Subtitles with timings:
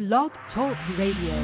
[0.00, 1.36] Blog Talk Radio.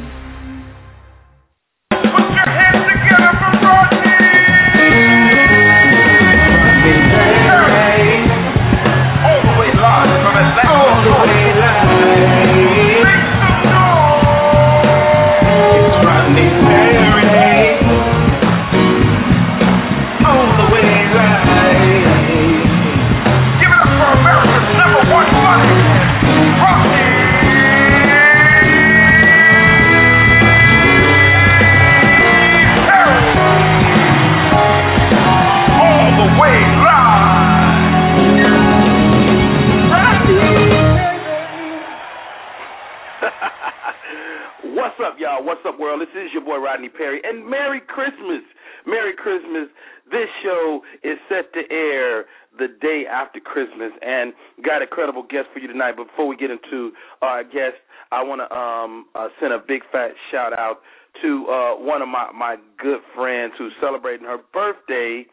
[55.76, 55.96] Tonight.
[55.96, 57.76] Before we get into our guest,
[58.10, 60.80] I want to um, uh, send a big fat shout out
[61.22, 65.26] to uh, one of my my good friends who's celebrating her birthday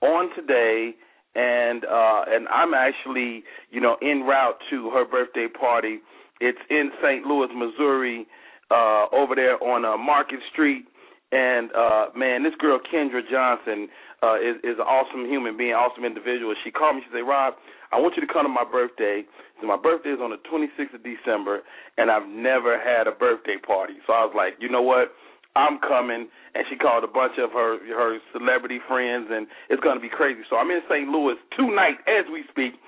[0.00, 0.94] on today
[1.34, 5.98] and uh and I'm actually, you know, en route to her birthday party.
[6.40, 7.24] It's in St.
[7.24, 8.26] Louis, Missouri,
[8.70, 10.84] uh over there on uh, Market Street
[11.30, 13.88] and uh man, this girl Kendra Johnson
[14.22, 16.54] uh is is an awesome human being, awesome individual.
[16.64, 17.54] She called me, she said, Rob,
[17.92, 19.24] I want you to come to my birthday.
[19.60, 21.60] So my birthday is on the 26th of December,
[21.96, 23.94] and I've never had a birthday party.
[24.06, 25.12] So I was like, you know what?
[25.56, 30.00] I'm coming, and she called a bunch of her her celebrity friends, and it's gonna
[30.00, 30.40] be crazy.
[30.48, 31.08] So I'm in St.
[31.08, 32.78] Louis tonight as we speak,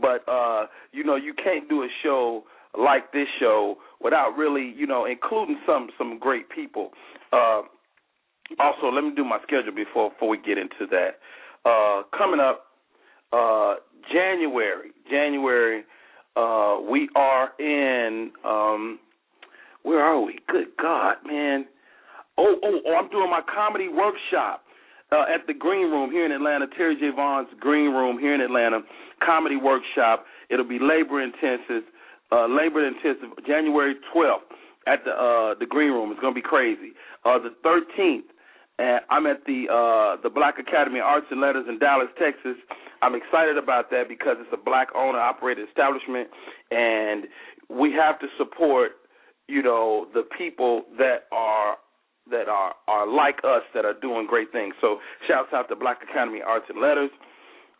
[0.00, 2.42] but uh, you know you can't do a show
[2.76, 6.90] like this show without really you know including some some great people.
[7.32, 7.62] Uh,
[8.58, 11.20] also, let me do my schedule before before we get into that.
[11.68, 12.67] Uh, coming up,
[13.32, 13.74] uh,
[14.12, 15.84] January, January,
[16.36, 18.30] uh, we are in.
[18.44, 18.98] Um,
[19.82, 20.38] where are we?
[20.48, 21.66] Good God, man.
[22.36, 24.62] Oh, oh, oh, I'm doing my comedy workshop
[25.10, 27.10] uh, at the Green Room here in Atlanta, Terry J.
[27.14, 28.80] Vaughn's Green Room here in Atlanta,
[29.24, 30.24] comedy workshop.
[30.50, 31.88] It'll be labor intensive,
[32.30, 34.46] uh, labor intensive, January 12th
[34.86, 36.10] at the uh, the Green Room.
[36.12, 36.92] It's gonna be crazy.
[37.24, 38.28] Uh, the 13th,
[38.78, 42.56] I'm at the uh, the Black Academy of Arts and Letters in Dallas, Texas.
[43.02, 46.28] I'm excited about that because it's a black owner operated establishment,
[46.70, 47.24] and
[47.68, 48.92] we have to support,
[49.46, 51.76] you know, the people that are
[52.30, 54.74] that are are like us that are doing great things.
[54.80, 57.10] So shouts out to Black Academy Arts and Letters.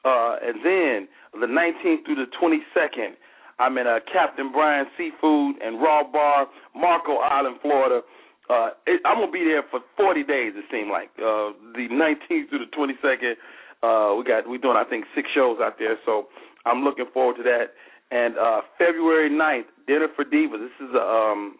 [0.04, 1.08] Uh, and then
[1.40, 3.14] the 19th through the 22nd,
[3.58, 8.02] I'm in uh, Captain Brian Seafood and Raw Bar, Marco Island, Florida.
[8.48, 10.52] Uh, it, I'm gonna be there for 40 days.
[10.56, 13.36] It seemed like uh, the 19th through the 22nd.
[13.82, 16.28] Uh, we got we're doing I think six shows out there, so
[16.64, 17.76] I'm looking forward to that.
[18.10, 20.60] And uh, February 9th, Dinner for Divas.
[20.60, 21.56] This is a, um,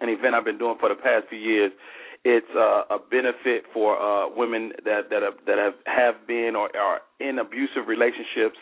[0.00, 1.72] an event I've been doing for the past few years.
[2.24, 6.68] It's uh, a benefit for uh, women that that have, that have have been or
[6.76, 8.60] are in abusive relationships,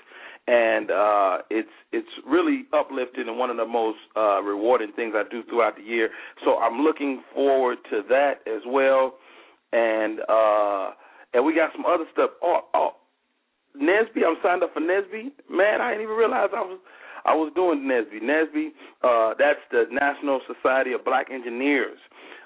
[0.50, 5.22] and uh, it's it's really uplifting and one of the most uh, rewarding things I
[5.30, 6.10] do throughout the year.
[6.44, 9.14] So I'm looking forward to that as well,
[9.72, 10.90] and uh,
[11.34, 12.30] and we got some other stuff.
[12.42, 12.90] Oh, oh,
[13.76, 15.30] Nesby, I'm signed up for Nesby.
[15.48, 16.80] Man, I didn't even realize I was
[17.24, 18.22] I was doing Nesby.
[18.22, 18.68] Nesby,
[19.02, 21.98] uh, that's the National Society of Black Engineers.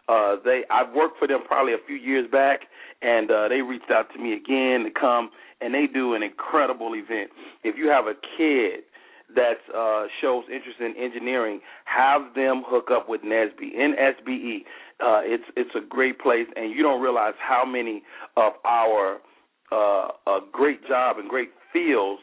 [0.08, 2.60] Uh, they I've worked for them probably a few years back,
[3.02, 5.30] and uh, they reached out to me again to come,
[5.60, 7.30] and they do an incredible event.
[7.62, 8.84] If you have a kid
[9.34, 14.58] that uh, shows interest in engineering, have them hook up with Nesby, NSBE.
[15.00, 18.02] Uh, it's it's a great place, and you don't realize how many
[18.36, 19.18] of our
[19.72, 22.20] uh, uh, great job and great fields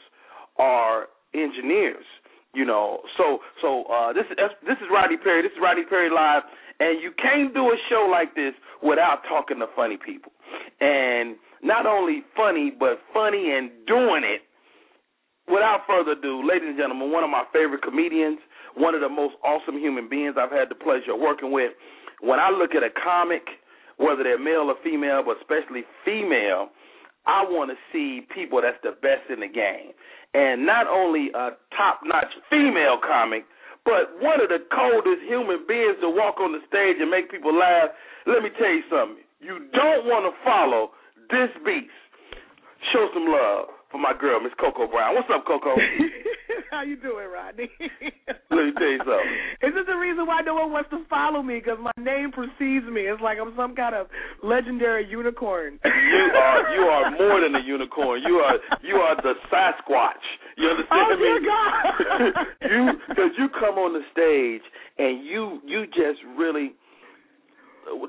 [0.58, 2.06] are engineers.
[2.54, 5.42] You know, so so uh, this is this is Rodney Perry.
[5.42, 6.44] This is Rodney Perry live,
[6.80, 8.52] and you can't do a show like this
[8.84, 10.34] without talking to funny people,
[10.82, 14.42] and not only funny but funny and doing it.
[15.48, 18.40] Without further ado, ladies and gentlemen, one of my favorite comedians,
[18.76, 21.72] one of the most awesome human beings I've had the pleasure of working with.
[22.22, 23.44] When I look at a comic,
[23.98, 26.70] whether they're male or female, but especially female,
[27.26, 29.94] I want to see people that's the best in the game.
[30.34, 33.46] And not only a top notch female comic,
[33.86, 37.54] but one of the coldest human beings to walk on the stage and make people
[37.54, 37.90] laugh.
[38.26, 39.26] Let me tell you something.
[39.42, 40.94] You don't want to follow
[41.30, 41.94] this beast.
[42.94, 45.16] Show some love for my girl, Miss Cocoa Brown.
[45.16, 45.76] What's up, Cocoa?
[46.72, 47.70] How you doing, Rodney?
[48.50, 49.36] Let me tell you something.
[49.68, 51.60] Is this the reason why no one wants to follow me?
[51.60, 53.08] Because my name precedes me.
[53.08, 54.08] It's like I'm some kind of
[54.44, 55.80] legendary unicorn.
[55.84, 58.22] you are you are more than a unicorn.
[58.26, 60.26] You are you are the Sasquatch.
[60.58, 61.32] You understand oh, me?
[61.46, 62.46] God.
[62.72, 64.64] you because you come on the stage
[64.98, 66.74] and you you just really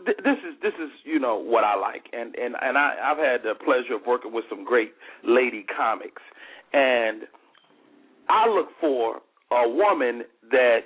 [0.07, 3.43] this is this is you know what I like, and and and I, I've had
[3.43, 4.93] the pleasure of working with some great
[5.25, 6.23] lady comics,
[6.73, 7.23] and
[8.29, 9.21] I look for
[9.51, 10.81] a woman that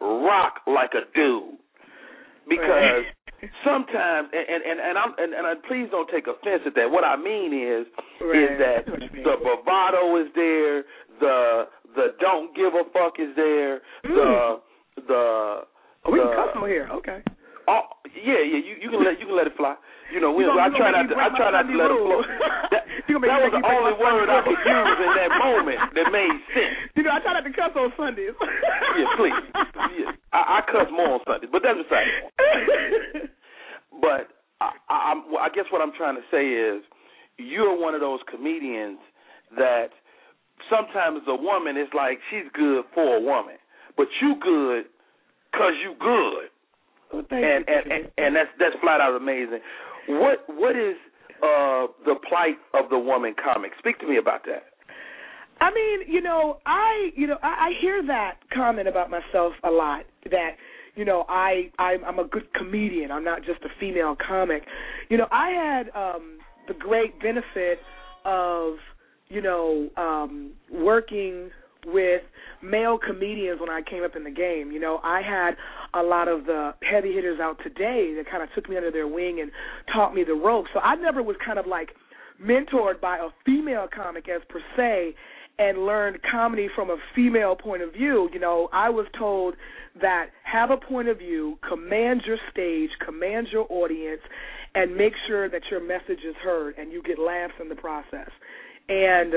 [0.00, 1.56] rock like a dude
[2.48, 3.04] because
[3.64, 6.90] sometimes and and and I'm and, and I, please don't take offense at that.
[6.90, 7.86] What I mean is
[8.20, 8.42] Right.
[8.42, 9.22] is that That's what you mean.
[9.24, 10.84] the bravado is there,
[11.20, 11.64] the
[11.96, 14.14] the don't give a fuck is there, hmm.
[14.14, 14.60] the
[15.08, 15.60] the
[16.06, 16.88] Oh, we can the- cuss on here.
[16.92, 17.20] Okay.
[17.68, 17.82] Oh,
[18.24, 18.56] yeah, yeah.
[18.56, 19.74] You, you can let you can let it fly.
[20.12, 21.14] You know, we, You I try not to.
[21.16, 22.22] I try not to let it rule.
[22.22, 22.22] flow.
[22.70, 25.80] That, You gonna make that was the only word I could use in that moment
[25.94, 26.76] that made sense.
[26.98, 28.34] You know, I try not to cuss on Sundays.
[28.38, 29.42] Yeah, please.
[29.98, 30.12] Yeah.
[30.34, 32.06] I, I cuss more on Sunday, but that's beside
[32.38, 33.28] the.
[34.00, 34.30] But
[34.60, 36.82] I, I, I'm, I guess what I'm trying to say is,
[37.38, 38.98] you're one of those comedians
[39.56, 39.90] that
[40.68, 43.56] sometimes a woman is like she's good for a woman,
[43.96, 44.84] but you good
[45.56, 46.50] cause you good.
[47.12, 47.74] Well, and you.
[47.74, 49.60] and, and and that's that's flat out amazing.
[50.18, 50.96] What what is
[51.42, 53.72] uh the plight of the woman comic?
[53.78, 54.64] Speak to me about that.
[55.60, 59.70] I mean, you know, I you know, I, I hear that comment about myself a
[59.70, 60.04] lot.
[60.30, 60.56] That
[60.96, 63.10] you know, I I'm, I'm a good comedian.
[63.10, 64.64] I'm not just a female comic.
[65.08, 67.78] You know, I had um the great benefit
[68.24, 68.74] of
[69.28, 71.50] you know um working
[71.86, 72.22] with
[72.62, 74.70] male comedians when I came up in the game.
[74.72, 75.52] You know, I had
[75.94, 79.08] a lot of the heavy hitters out today that kind of took me under their
[79.08, 79.50] wing and
[79.92, 80.70] taught me the ropes.
[80.72, 81.90] So I never was kind of like
[82.42, 85.14] mentored by a female comic as per se
[85.58, 88.30] and learned comedy from a female point of view.
[88.32, 89.54] You know, I was told
[90.00, 94.22] that have a point of view, command your stage, command your audience,
[94.74, 98.30] and make sure that your message is heard and you get laughs in the process.
[98.88, 99.34] And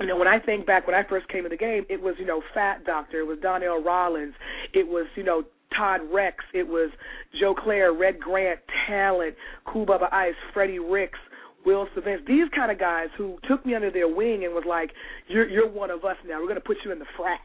[0.00, 2.14] you know, when I think back when I first came to the game, it was,
[2.18, 4.34] you know, Fat Doctor, it was Donnell Rawlings,
[4.72, 5.42] it was, you know,
[5.76, 6.90] Todd Rex, it was
[7.38, 9.34] Joe Clair, Red Grant, Talent,
[9.66, 11.18] Kool Bubba Ice, Freddie Ricks,
[11.66, 14.90] Will Sylvince, these kind of guys who took me under their wing and was like,
[15.26, 16.40] You're you're one of us now.
[16.40, 17.40] We're gonna put you in the frat.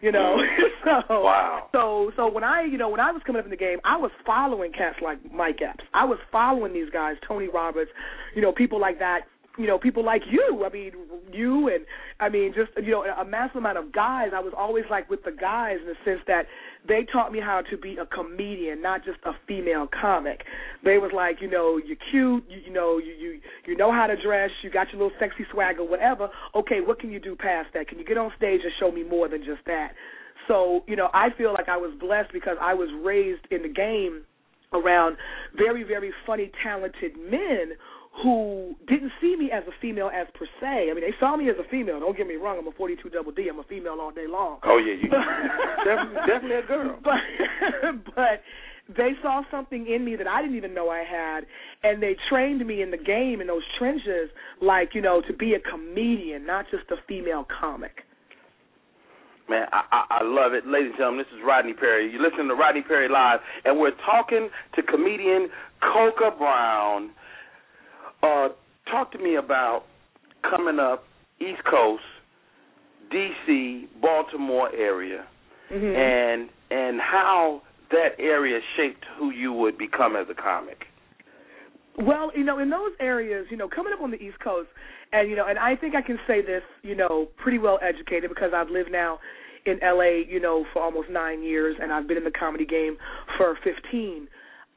[0.00, 1.04] You know, mm.
[1.08, 1.68] so Wow.
[1.72, 3.96] so so when I you know when I was coming up in the game, I
[3.96, 5.84] was following cats like Mike Epps.
[5.94, 7.90] I was following these guys, Tony Roberts,
[8.34, 9.20] you know, people like that.
[9.58, 10.64] You know, people like you.
[10.64, 10.92] I mean,
[11.32, 11.84] you and
[12.20, 14.28] I mean, just you know, a massive amount of guys.
[14.34, 16.46] I was always like with the guys in the sense that
[16.86, 20.42] they taught me how to be a comedian, not just a female comic.
[20.84, 24.06] They was like, you know, you're cute, you, you know, you you you know how
[24.06, 26.30] to dress, you got your little sexy swagger, whatever.
[26.54, 27.88] Okay, what can you do past that?
[27.88, 29.92] Can you get on stage and show me more than just that?
[30.48, 33.68] So, you know, I feel like I was blessed because I was raised in the
[33.68, 34.22] game
[34.72, 35.16] around
[35.56, 37.72] very, very funny, talented men
[38.22, 40.90] who didn't see me as a female as per se.
[40.90, 42.00] I mean, they saw me as a female.
[42.00, 42.58] Don't get me wrong.
[42.58, 43.48] I'm a 42 double D.
[43.48, 44.58] I'm a female all day long.
[44.64, 45.08] Oh yeah, you
[45.84, 46.98] definitely, definitely a girl.
[47.04, 48.42] But but
[48.96, 51.44] they saw something in me that I didn't even know I had,
[51.82, 54.30] and they trained me in the game in those trenches,
[54.60, 58.02] like you know, to be a comedian, not just a female comic.
[59.48, 60.66] Man, I, I, I love it.
[60.66, 62.10] Ladies and gentlemen, this is Rodney Perry.
[62.10, 65.48] You're listening to Rodney Perry Live, and we're talking to comedian
[65.80, 67.10] Cocoa Brown.
[68.22, 68.48] Uh,
[68.90, 69.84] talk to me about
[70.48, 71.04] coming up
[71.40, 72.02] East Coast,
[73.10, 75.24] D.C., Baltimore area,
[75.70, 75.84] Mm-hmm.
[75.84, 77.60] and and how
[77.90, 80.84] that area shaped who you would become as a comic.
[81.98, 84.68] Well, you know, in those areas, you know, coming up on the East Coast,
[85.12, 88.30] and you know, and I think I can say this, you know, pretty well educated
[88.30, 89.18] because I've lived now
[89.66, 92.96] in LA, you know, for almost nine years, and I've been in the comedy game
[93.36, 94.28] for fifteen.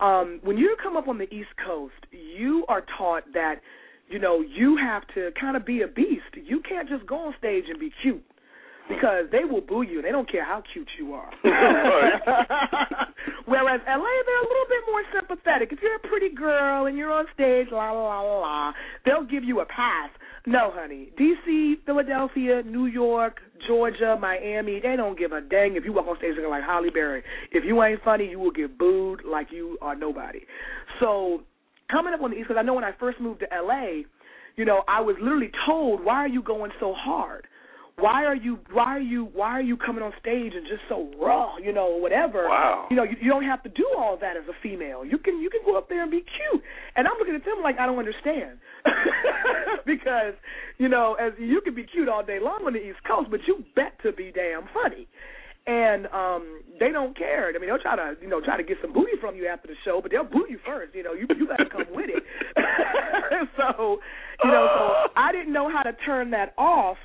[0.02, 3.62] Um, when you come up on the East Coast, you are taught that,
[4.10, 6.36] you know, you have to kind of be a beast.
[6.44, 8.24] You can't just go on stage and be cute
[8.90, 10.02] because they will boo you.
[10.02, 11.30] They don't care how cute you are.
[13.46, 15.72] Whereas LA, they're a little bit more sympathetic.
[15.72, 18.74] If you're a pretty girl and you're on stage, la la la la la,
[19.06, 20.10] they'll give you a pass.
[20.46, 21.10] No, honey.
[21.18, 26.18] D.C., Philadelphia, New York, Georgia, Miami, they don't give a dang if you walk on
[26.18, 27.24] stage looking like Halle Berry.
[27.52, 30.42] If you ain't funny, you will get booed like you are nobody.
[31.00, 31.44] So
[31.92, 34.06] coming up on the East Coast, I know when I first moved to L.A.,
[34.58, 37.48] you know, I was literally told, "Why are you going so hard?
[37.98, 41.12] Why are you why are you why are you coming on stage and just so
[41.22, 42.48] raw, you know, whatever?
[42.50, 42.88] Wow.
[42.90, 45.06] You know, you, you don't have to do all that as a female.
[45.06, 46.64] You can you can go up there and be cute."
[46.96, 48.58] And I'm looking at them like I don't understand.
[49.86, 50.34] because,
[50.78, 53.42] you know, as you can be cute all day long on the East Coast, but
[53.48, 55.08] you bet to be damn funny
[55.68, 57.52] and um they don't care.
[57.54, 59.68] I mean, they'll try to you know try to get some booty from you after
[59.68, 60.96] the show, but they'll boo you first.
[60.96, 62.24] You know, you you got to come with it.
[63.58, 64.00] so
[64.44, 66.98] you know, so I didn't know how to turn that off.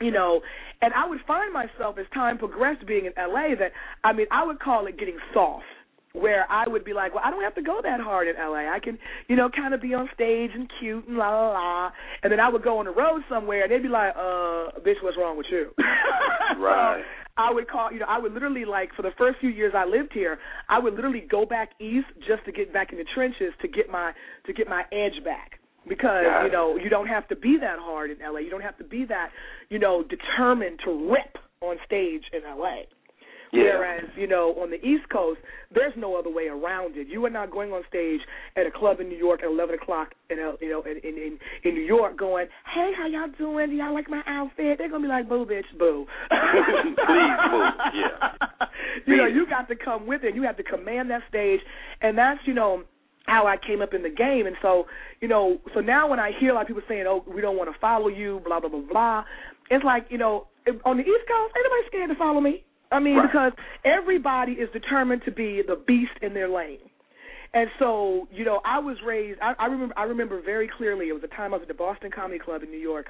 [0.00, 0.40] You know,
[0.80, 4.44] and I would find myself as time progressed being in LA that I mean I
[4.46, 5.64] would call it getting soft.
[6.12, 8.66] where I would be like, well, I don't have to go that hard in LA.
[8.68, 11.90] I can, you know, kind of be on stage and cute and la la la.
[12.22, 14.98] And then I would go on the road somewhere, and they'd be like, uh, bitch,
[15.02, 15.70] what's wrong with you?
[16.58, 17.02] right.
[17.02, 17.04] So
[17.36, 19.84] I would call, you know, I would literally like for the first few years I
[19.86, 20.38] lived here,
[20.68, 23.88] I would literally go back east just to get back in the trenches to get
[23.88, 24.12] my
[24.46, 28.10] to get my edge back because you know you don't have to be that hard
[28.10, 28.40] in LA.
[28.40, 29.30] You don't have to be that
[29.68, 32.82] you know determined to rip on stage in LA.
[33.52, 33.78] Yeah.
[33.78, 35.40] Whereas, you know, on the East Coast,
[35.74, 37.08] there's no other way around it.
[37.08, 38.20] You are not going on stage
[38.56, 41.38] at a club in New York at 11 o'clock, in, you know, in, in in
[41.64, 43.70] in New York, going, "Hey, how y'all doing?
[43.70, 47.64] Do y'all like my outfit?" They're gonna be like, "Boo, bitch, boo." Please, boo.
[47.94, 48.32] Yeah.
[49.06, 50.34] You know, you got to come with it.
[50.34, 51.60] You have to command that stage,
[52.02, 52.82] and that's you know
[53.30, 54.44] how I came up in the game.
[54.46, 54.86] And so,
[55.22, 57.56] you know, so now when I hear a lot of people saying, "Oh, we don't
[57.56, 59.24] want to follow you," blah blah blah blah,
[59.70, 60.46] it's like you know,
[60.84, 62.64] on the East Coast, ain't nobody scared to follow me.
[62.92, 63.28] I mean, Right.
[63.30, 63.52] because
[63.84, 66.80] everybody is determined to be the beast in their lane.
[67.54, 69.40] And so, you know, I was raised.
[69.40, 69.94] I, I remember.
[69.96, 71.08] I remember very clearly.
[71.08, 73.06] It was a time I was at the Boston Comedy Club in New York,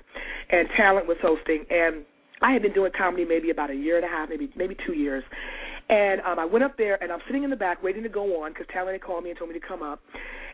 [0.51, 1.65] and Talent was hosting.
[1.71, 2.05] And
[2.41, 4.95] I had been doing comedy maybe about a year and a half, maybe maybe two
[4.95, 5.25] years.
[5.91, 8.45] And um, I went up there, and I'm sitting in the back waiting to go
[8.45, 10.01] on because Talent had called me and told me to come up.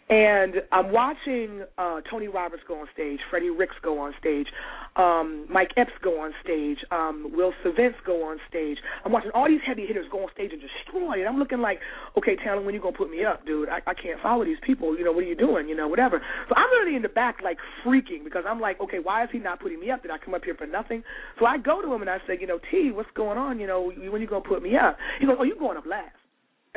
[0.08, 4.46] And I'm watching uh, Tony Roberts go on stage, Freddie Ricks go on stage,
[4.94, 8.78] um, Mike Epps go on stage, um, Will Sylvince go on stage.
[9.04, 11.26] I'm watching all these heavy hitters go on stage and destroy it.
[11.26, 11.80] I'm looking like,
[12.16, 13.68] okay, Talent, when you gonna put me up, dude?
[13.68, 14.96] I, I can't follow these people.
[14.96, 15.68] You know, what are you doing?
[15.68, 16.22] You know, whatever.
[16.48, 19.38] So I'm really in the back like freaking because I'm like, okay, why is he
[19.40, 20.02] not putting me up?
[20.02, 21.02] Did I come up here for nothing?
[21.40, 23.58] So I go to him and I say, you know, T, what's going on?
[23.58, 24.98] You know, when you gonna put me up?
[25.18, 26.14] He goes, oh, you going up last.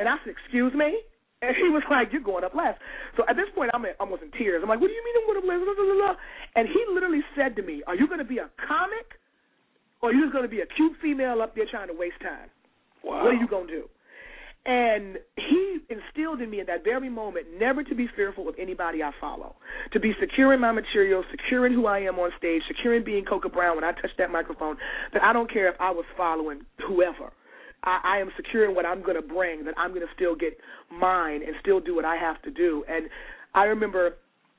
[0.00, 0.98] And I said, excuse me?
[1.42, 2.78] And he was like, "You're going up last."
[3.16, 4.60] So at this point, I'm in, almost in tears.
[4.62, 6.16] I'm like, "What do you mean I'm going up last?" Blah, blah, blah.
[6.54, 9.16] And he literally said to me, "Are you going to be a comic,
[10.02, 12.20] or are you just going to be a cute female up there trying to waste
[12.20, 12.50] time?
[13.02, 13.24] Wow.
[13.24, 13.88] What are you going to do?"
[14.66, 19.02] And he instilled in me at that very moment never to be fearful of anybody
[19.02, 19.56] I follow,
[19.92, 23.02] to be secure in my material, secure in who I am on stage, secure in
[23.02, 24.76] being Cocoa Brown when I touch that microphone.
[25.14, 27.32] That I don't care if I was following whoever.
[27.84, 30.34] I, I am secure in what I'm going to bring, that I'm going to still
[30.34, 30.58] get
[30.90, 32.84] mine and still do what I have to do.
[32.88, 33.08] And
[33.54, 34.16] I remember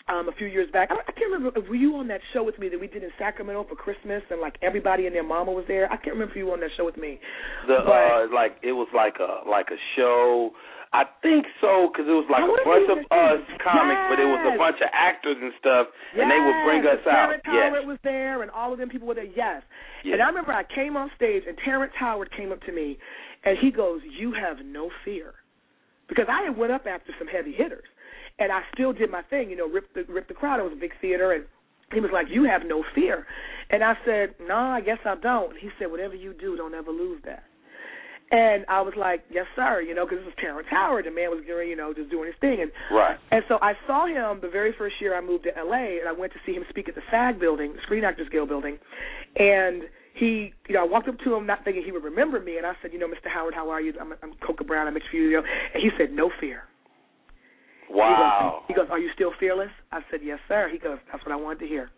[0.10, 2.58] um, a few years back, I, I can't remember, were you on that show with
[2.60, 5.66] me that we did in Sacramento for Christmas and like everybody and their mama was
[5.68, 5.86] there?
[5.92, 7.20] I can't remember if you were on that show with me.
[7.68, 10.52] The But- uh, like it was like a like a show.
[10.94, 14.28] I think so because it was like I a bunch of us comics, but it
[14.28, 15.88] was a bunch of actors and stuff,
[16.20, 17.32] and they would bring Yes, us out.
[17.32, 17.88] Terrence Howard Yes.
[17.88, 19.32] was there, and all of them people were there.
[19.32, 19.64] Yes.
[20.04, 20.20] Yes.
[20.20, 23.00] And I remember I came on stage, and Terrence Howard came up to me,
[23.46, 25.34] and he goes, "You have no fear,"
[26.12, 27.88] because I had went up after some heavy hitters,
[28.40, 30.60] and I still did my thing, you know, rip the rip the crowd.
[30.60, 31.46] It was a big theater, and
[31.94, 33.26] he was like, "You have no fear,"
[33.70, 36.92] and I said, "No, I guess I don't." He said, "Whatever you do, don't ever
[36.92, 37.44] lose that."
[38.32, 41.06] And I was like, "Yes, sir," you know, because this was Terrence Howard.
[41.06, 43.18] The man was doing, you know, just doing his thing, and Right.
[43.32, 46.14] and so I saw him the very first year I moved to LA, and I
[46.14, 48.80] went to see him speak at the SAG building, the Screen Actors Guild building.
[49.36, 49.84] And
[50.14, 52.66] he, you know, I walked up to him not thinking he would remember me, and
[52.66, 53.28] I said, you know, Mr.
[53.28, 53.94] Howard, how are you?
[54.00, 54.88] I'm, I'm Cocoa Brown.
[54.88, 55.44] I met you, you know.
[55.74, 56.64] And he said, no fear.
[57.90, 58.64] Wow.
[58.68, 59.72] He goes, he goes, are you still fearless?
[59.92, 60.70] I said, yes, sir.
[60.72, 61.90] He goes, that's what I wanted to hear.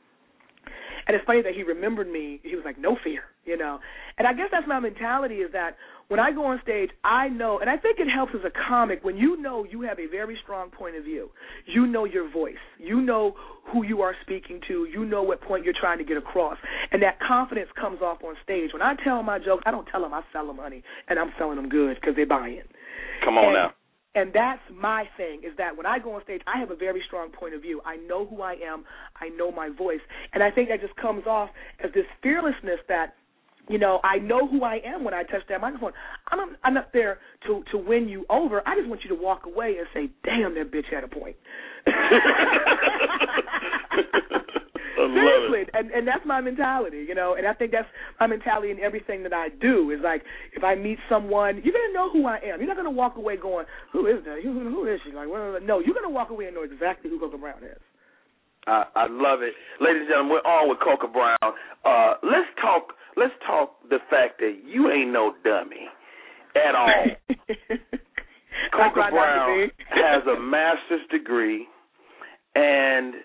[1.08, 2.40] And it's funny that he remembered me.
[2.44, 3.80] He was like, no fear, you know.
[4.18, 5.76] And I guess that's my mentality is that
[6.08, 9.04] when I go on stage, I know, and I think it helps as a comic
[9.04, 11.30] when you know you have a very strong point of view.
[11.66, 12.62] You know your voice.
[12.78, 13.36] You know
[13.72, 14.86] who you are speaking to.
[14.92, 16.58] You know what point you're trying to get across.
[16.92, 18.72] And that confidence comes off on stage.
[18.74, 21.32] When I tell my jokes, I don't tell them I sell them, honey, and I'm
[21.38, 22.62] selling them good because they're buying.
[23.24, 23.74] Come on and, now.
[24.16, 27.02] And that's my thing is that when I go on stage, I have a very
[27.08, 27.82] strong point of view.
[27.86, 28.84] I know who I am.
[29.20, 30.02] I know my voice.
[30.34, 31.50] And I think that just comes off
[31.84, 33.16] as this fearlessness that,
[33.70, 35.94] you know, I know who I am when I touch that microphone.
[36.30, 38.62] I'm not, I'm not there to to win you over.
[38.68, 41.38] I just want you to walk away and say, "Damn, that bitch had a point."
[45.12, 47.36] Seriously, and and that's my mentality, you know.
[47.36, 47.88] And I think that's
[48.20, 49.92] my mentality in everything that I do.
[49.92, 52.60] Is like if I meet someone, you're gonna know who I am.
[52.60, 54.40] You're not gonna walk away going, "Who is that?
[54.44, 57.20] Who, who is she?" Like, well, no, you're gonna walk away and know exactly who
[57.20, 57.82] Cocoa Brown is.
[58.68, 60.40] I, I love it, ladies and gentlemen.
[60.40, 61.54] We're on with Cocoa Brown.
[61.84, 62.94] Uh, let's talk.
[63.18, 65.88] Let's talk the fact that you ain't no dummy
[66.56, 66.88] at all.
[67.30, 71.68] I Cocoa try not to Brown has a master's degree,
[72.56, 73.16] and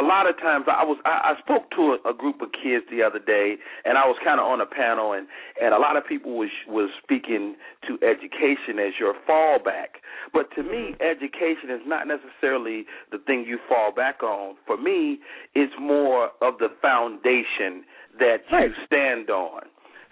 [0.00, 2.84] a lot of times I was I, I spoke to a, a group of kids
[2.90, 5.26] the other day, and I was kind of on a panel, and
[5.60, 10.00] and a lot of people was was speaking to education as your fallback.
[10.32, 11.02] But to me, mm-hmm.
[11.02, 14.56] education is not necessarily the thing you fall back on.
[14.66, 15.18] For me,
[15.54, 17.84] it's more of the foundation
[18.18, 18.70] that Right.
[18.70, 19.62] you stand on.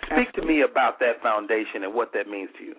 [0.07, 2.75] Speak to me about that foundation and what that means to you.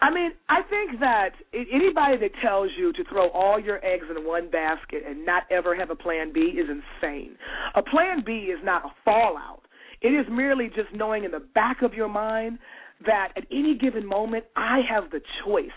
[0.00, 4.26] I mean, I think that anybody that tells you to throw all your eggs in
[4.26, 7.36] one basket and not ever have a plan B is insane.
[7.74, 9.62] A plan B is not a fallout.
[10.02, 12.58] It is merely just knowing in the back of your mind
[13.06, 15.70] that at any given moment I have the choice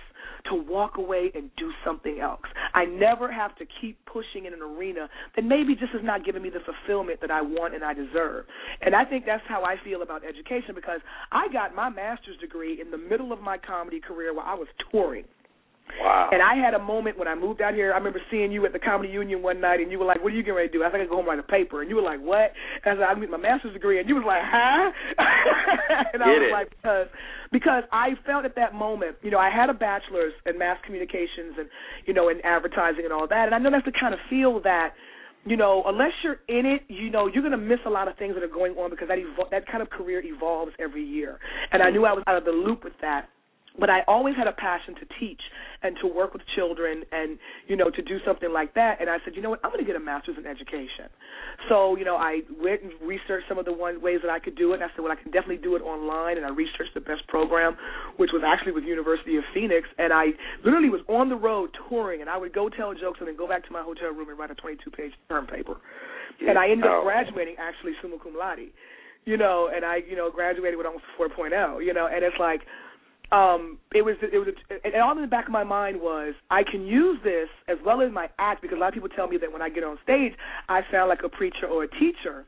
[0.45, 2.41] to walk away and do something else.
[2.73, 6.41] I never have to keep pushing in an arena that maybe just is not giving
[6.41, 8.45] me the fulfillment that I want and I deserve.
[8.81, 12.81] And I think that's how I feel about education because I got my master's degree
[12.81, 15.25] in the middle of my comedy career while I was touring.
[15.97, 16.29] Wow.
[16.31, 17.91] And I had a moment when I moved out here.
[17.93, 20.33] I remember seeing you at the Comedy Union one night, and you were like, "What
[20.33, 21.81] are you getting ready to do?" I think I go home and write a paper,
[21.81, 22.53] and you were like, "What?"
[22.85, 24.91] And I said, "I'm getting my master's degree," and you was like, "Huh?"
[26.13, 26.51] and I was it.
[26.51, 27.07] like, "Because
[27.51, 31.57] because I felt at that moment, you know, I had a bachelor's in mass communications
[31.57, 31.69] and
[32.05, 34.61] you know in advertising and all that, and I know that's the kind of feel
[34.61, 34.93] that."
[35.45, 38.17] You know, unless you're in it, you know you're going to miss a lot of
[38.17, 41.39] things that are going on because that evo- that kind of career evolves every year.
[41.71, 41.93] And I mm.
[41.93, 43.29] knew I was out of the loop with that
[43.79, 45.41] but I always had a passion to teach
[45.81, 48.99] and to work with children and you know to do something like that.
[48.99, 49.59] And I said you know what?
[49.63, 51.07] I'm going to get a master's in education.
[51.69, 54.55] So you know I went and researched some of the one ways that I could
[54.55, 56.37] do it and I said well I can definitely do it online.
[56.37, 57.77] And I researched the best program
[58.17, 59.87] which was actually with University of Phoenix.
[59.97, 63.27] And I literally was on the road touring and I would go tell jokes and
[63.27, 65.77] then go back to my hotel room and write a 22 page term paper.
[66.45, 68.71] And I ended up graduating actually summa cum laude
[69.25, 72.07] you know and I you know graduated with almost 4.0 you know.
[72.07, 72.61] And it's like
[73.31, 74.47] um it was it was
[74.83, 78.01] and all in the back of my mind was I can use this as well
[78.01, 79.97] as my act because a lot of people tell me that when I get on
[80.03, 80.33] stage
[80.67, 82.45] I sound like a preacher or a teacher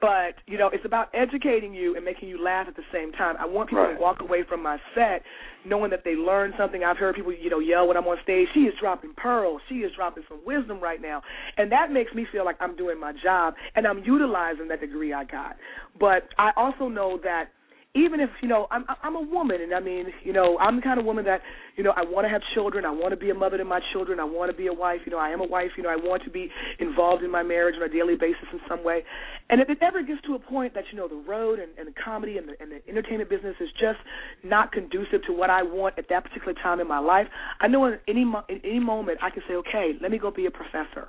[0.00, 3.36] but you know it's about educating you and making you laugh at the same time.
[3.38, 3.94] I want people Right.
[3.96, 5.22] to walk away from my set
[5.64, 6.84] knowing that they learned something.
[6.84, 8.48] I've heard people you know yell when I'm on stage.
[8.54, 9.60] She is dropping pearls.
[9.68, 11.22] She is dropping some wisdom right now,
[11.56, 15.12] and that makes me feel like I'm doing my job and I'm utilizing that degree
[15.12, 15.56] I got.
[15.98, 17.50] But I also know that
[17.96, 20.82] even if you know I'm I'm a woman and I mean you know I'm the
[20.82, 21.40] kind of woman that
[21.76, 23.80] you know I want to have children I want to be a mother to my
[23.92, 25.88] children I want to be a wife you know I am a wife you know
[25.88, 29.02] I want to be involved in my marriage on a daily basis in some way.
[29.48, 31.88] And if it ever gets to a point that you know the road and, and
[31.88, 33.98] the comedy and the, and the entertainment business is just
[34.44, 37.26] not conducive to what I want at that particular time in my life.
[37.60, 40.46] I know in any in any moment I can say okay let me go be
[40.46, 41.08] a professor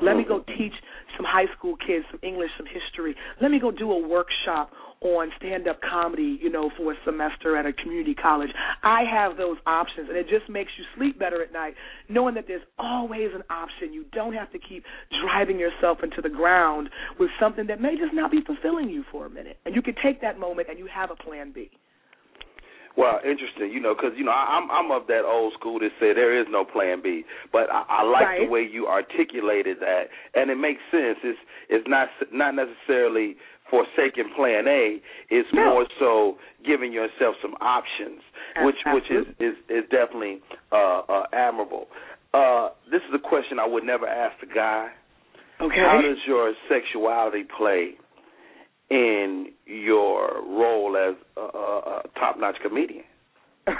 [0.00, 0.74] let me go teach
[1.16, 3.14] some high school kids some English, some history.
[3.40, 7.56] Let me go do a workshop on stand up comedy, you know, for a semester
[7.56, 8.50] at a community college.
[8.82, 11.74] I have those options and it just makes you sleep better at night
[12.08, 13.92] knowing that there's always an option.
[13.92, 14.84] You don't have to keep
[15.22, 16.88] driving yourself into the ground
[17.20, 19.58] with something that may just not be fulfilling you for a minute.
[19.64, 21.70] And you can take that moment and you have a plan B.
[22.96, 25.90] Well, interesting, you know, because you know I, I'm I'm of that old school that
[26.00, 28.40] said there is no Plan B, but I, I like Right.
[28.46, 30.04] the way you articulated that,
[30.34, 31.18] and it makes sense.
[31.22, 33.36] It's it's not not necessarily
[33.70, 35.00] forsaking Plan A.
[35.28, 35.64] It's No.
[35.64, 38.22] more so giving yourself some options,
[38.64, 40.40] which which is is is definitely
[40.72, 41.88] uh, uh, admirable.
[42.32, 44.90] Uh, this is a question I would never ask a guy.
[45.60, 45.80] Okay.
[45.80, 47.96] How does your sexuality play
[48.90, 53.04] in your role as a, a, top-notch comedian?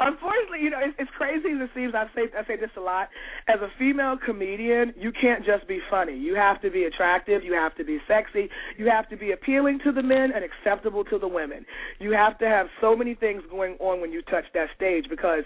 [0.00, 1.94] Unfortunately, you know, it's, it's crazy as it seems.
[1.94, 3.08] I say I say this a lot.
[3.46, 6.16] As a female comedian, you can't just be funny.
[6.16, 7.42] You have to be attractive.
[7.44, 8.48] You have to be sexy.
[8.78, 11.66] You have to be appealing to the men and acceptable to the women.
[11.98, 15.44] You have to have so many things going on when you touch that stage because,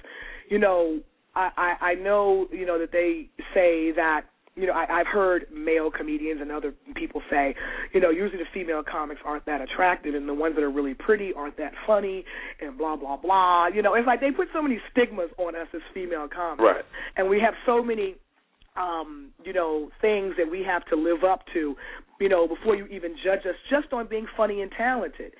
[0.48, 1.00] you know,
[1.35, 5.46] I I, I know you know that they say that you know, I, I've heard
[5.52, 7.54] male comedians and other people say,
[7.94, 10.94] you know, usually the female comics aren't that attractive, and the ones that are really
[10.94, 12.24] pretty aren't that funny,
[12.60, 13.68] and blah blah blah.
[13.68, 16.84] You know, it's like they put so many stigmas on us as female comics, Right.
[17.16, 18.16] and we have so many,
[18.76, 21.74] um, you know, things that we have to live up to,
[22.20, 25.32] you know, before you even judge us just on being funny and talented.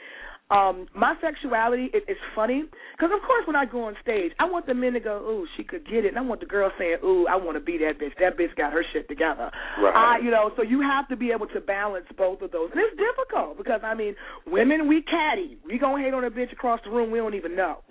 [0.53, 4.45] Um, my sexuality it, it's funny because of course when I go on stage, I
[4.45, 6.73] want the men to go, "Ooh, she could get it," and I want the girls
[6.79, 8.13] saying, "Ooh, I want to be that bitch.
[8.21, 9.97] That bitch got her shit together." Right.
[9.97, 12.81] I, you know, so you have to be able to balance both of those, and
[12.85, 14.15] it's difficult because I mean,
[14.47, 17.57] women we catty, we gonna hate on a bitch across the room we don't even
[17.57, 17.79] know,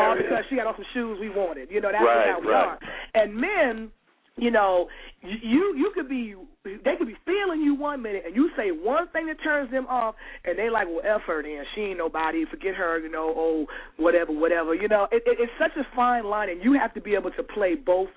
[0.00, 1.70] all because she got on some shoes we wanted.
[1.70, 2.64] You know, that's Right, how we right.
[2.64, 2.78] are.
[3.14, 3.90] And men,
[4.36, 4.88] you know,
[5.22, 9.06] you you could be they could be feeling you one minute and you say one
[9.08, 11.42] thing that turns them off and they like, well, F her.
[11.74, 12.44] She ain't nobody.
[12.50, 13.66] Forget her, you know, oh,
[13.96, 14.74] whatever, whatever.
[14.74, 17.30] You know, it, it, it's such a fine line and you have to be able
[17.32, 18.08] to play both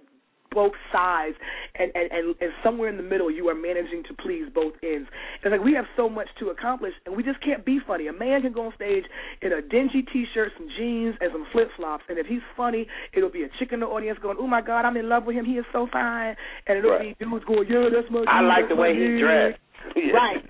[0.58, 1.38] both sides
[1.78, 5.08] and, and, and, and somewhere in the middle you are managing to please both ends.
[5.44, 8.08] It's like we have so much to accomplish and we just can't be funny.
[8.08, 9.06] A man can go on stage
[9.46, 12.88] in a dingy t shirt, some jeans, and some flip flops and if he's funny,
[13.14, 15.36] it'll be a chick in the audience going, Oh my god, I'm in love with
[15.36, 17.14] him, he is so fine and it'll Right.
[17.20, 19.60] be dudes going, Yeah, that's my dude, I like the way he dude." dressed.
[20.14, 20.44] Right.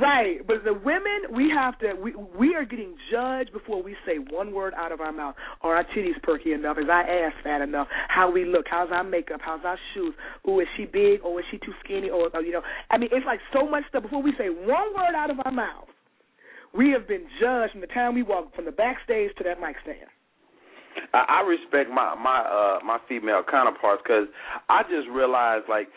[0.00, 1.94] Right, but the women, we have to.
[1.94, 5.34] We we are getting judged before we say one word out of our mouth.
[5.62, 6.78] Are our titties perky enough?
[6.78, 7.88] Is our ass fat enough?
[8.08, 8.66] How we look?
[8.70, 9.40] How's our makeup?
[9.42, 10.14] How's our shoes?
[10.46, 12.10] Oh, is she big or is she too skinny?
[12.10, 14.94] Or, or you know, I mean, it's like so much stuff before we say one
[14.94, 15.88] word out of our mouth.
[16.74, 19.76] We have been judged from the time we walk from the backstage to that mic
[19.82, 20.08] stand.
[21.12, 24.26] I, I respect my my uh my female counterparts because
[24.68, 25.88] I just realized like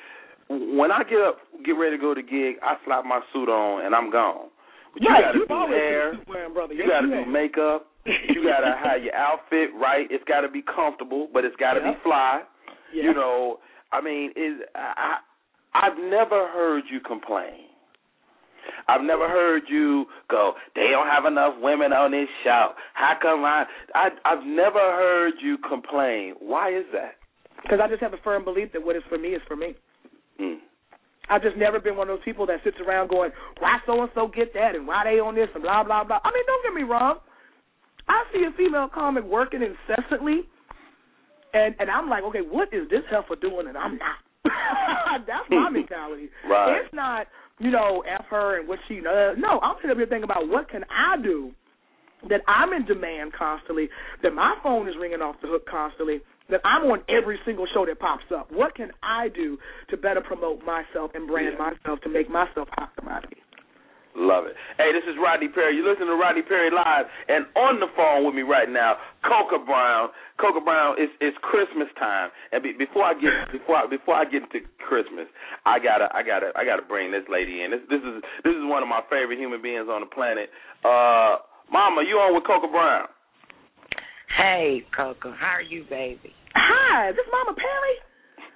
[0.78, 3.86] when I get up, get ready to go to gig, I slap my suit on
[3.86, 4.50] and I'm gone.
[4.94, 6.74] But you gotta do hair, wearing, brother.
[6.74, 10.08] you Yes, gotta you do makeup, you gotta have your outfit right.
[10.12, 11.92] It's gotta be comfortable, but it's gotta Yeah.
[11.94, 12.42] be fly.
[12.94, 13.04] Yeah.
[13.04, 13.60] You know,
[13.92, 15.20] I mean, is I
[15.74, 17.68] I've never heard you complain.
[18.88, 20.54] I've never heard you go.
[20.76, 22.72] They don't have enough women on this show.
[22.94, 23.66] How come I?
[23.96, 26.36] I I've never heard you complain.
[26.40, 27.16] Why is that?
[27.64, 29.76] Because I just have a firm belief that what is for me is for me.
[30.42, 30.58] Mm.
[31.30, 34.10] I've just never been one of those people that sits around going, why so and
[34.16, 36.20] so get that and why they on this and blah blah blah.
[36.24, 37.20] I mean, don't get me wrong.
[38.10, 40.42] I see a female comic working incessantly,
[41.54, 44.18] and and I'm like, okay, what is this heifer doing and I'm not?
[45.28, 46.30] That's my mentality.
[46.50, 46.82] Right.
[46.84, 47.28] It's not,
[47.60, 49.38] you know, f her and what she does.
[49.38, 51.52] No, I'm sitting up here thinking about what can I do
[52.30, 53.90] that I'm in demand constantly,
[54.22, 56.22] that my phone is ringing off the hook constantly,
[56.52, 58.52] that I'm on every single show that pops up.
[58.52, 59.58] What can I do
[59.90, 61.72] to better promote myself and brand Yeah.
[61.72, 63.34] myself to make myself optimized?
[64.14, 64.58] Love it.
[64.76, 65.74] Hey, this is Rodney Perry.
[65.74, 69.64] You're listening to Rodney Perry live, and on the phone with me right now, Cocoa
[69.64, 70.10] Brown.
[70.38, 74.26] Cocoa Brown, it's it's Christmas time, and be, before I get before I, before I
[74.26, 75.28] get into Christmas,
[75.66, 77.72] I gotta I gotta I gotta bring this lady in.
[77.72, 80.50] This this is this is one of my favorite human beings on the planet.
[80.84, 81.40] Uh,
[81.72, 83.08] Mama, you on with Cocoa Brown?
[84.36, 86.34] Hey, Cocoa, how are you, baby?
[86.56, 87.96] Hi, this is Mama Perry.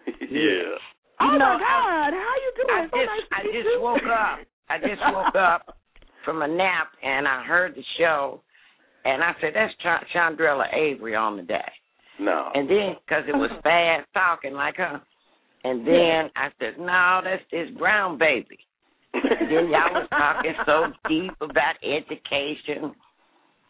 [0.32, 0.78] yeah.
[1.22, 2.76] Oh You know, my God, how you doing?
[2.76, 3.80] I so just nice to I just you.
[3.82, 4.40] woke up.
[4.70, 5.78] I just woke up
[6.26, 8.42] from a nap and I heard the show,
[9.06, 11.72] and I said that's Ch- Chandrella Avery on the day.
[12.20, 12.50] No.
[12.54, 15.02] And then, because it was fast talking like her,
[15.64, 18.58] and then I said, no, that's this brown baby.
[19.16, 22.94] And then y'all was talking so deep about education.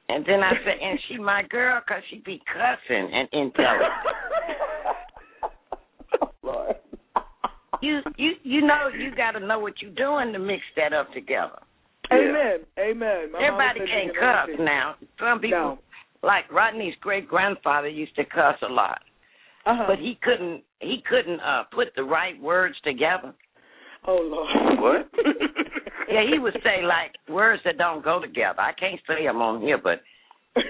[0.07, 3.91] And then I said, and she my girl because she be cussing and intelligent.
[6.21, 6.75] oh, Lord.
[7.81, 11.11] You you you know you got to know what you're doing to mix that up
[11.13, 11.59] together.
[12.13, 12.59] Amen.
[12.79, 13.31] Amen.
[13.31, 14.65] My Everybody can't cuss understand.
[14.65, 14.95] now.
[15.19, 15.79] Some people, No.
[16.23, 19.01] like Rodney's great grandfather, used to cuss a lot,
[19.65, 19.85] Uh-huh.
[19.87, 23.33] but he couldn't he couldn't uh put the right words together.
[24.07, 24.79] oh Lord.
[24.79, 25.09] What?
[26.09, 28.61] Yeah, he would say like words that don't go together.
[28.61, 30.01] I can't say them on here, but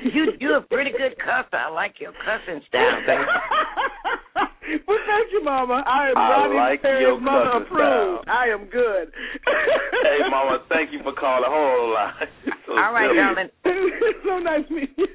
[0.03, 1.53] you you're a pretty good cusser.
[1.59, 3.21] I like your cussing style, baby.
[4.87, 5.83] well, thank you, Mama.
[5.85, 8.23] I am I Rodney like Perry's your mother cussing approved.
[8.23, 8.35] style.
[8.35, 9.11] I am good.
[10.03, 11.49] hey, Mama, thank you for calling.
[11.49, 12.13] Hold on.
[12.65, 13.21] So All right, silly.
[13.21, 13.49] darling.
[13.61, 15.07] it's so nice meeting you.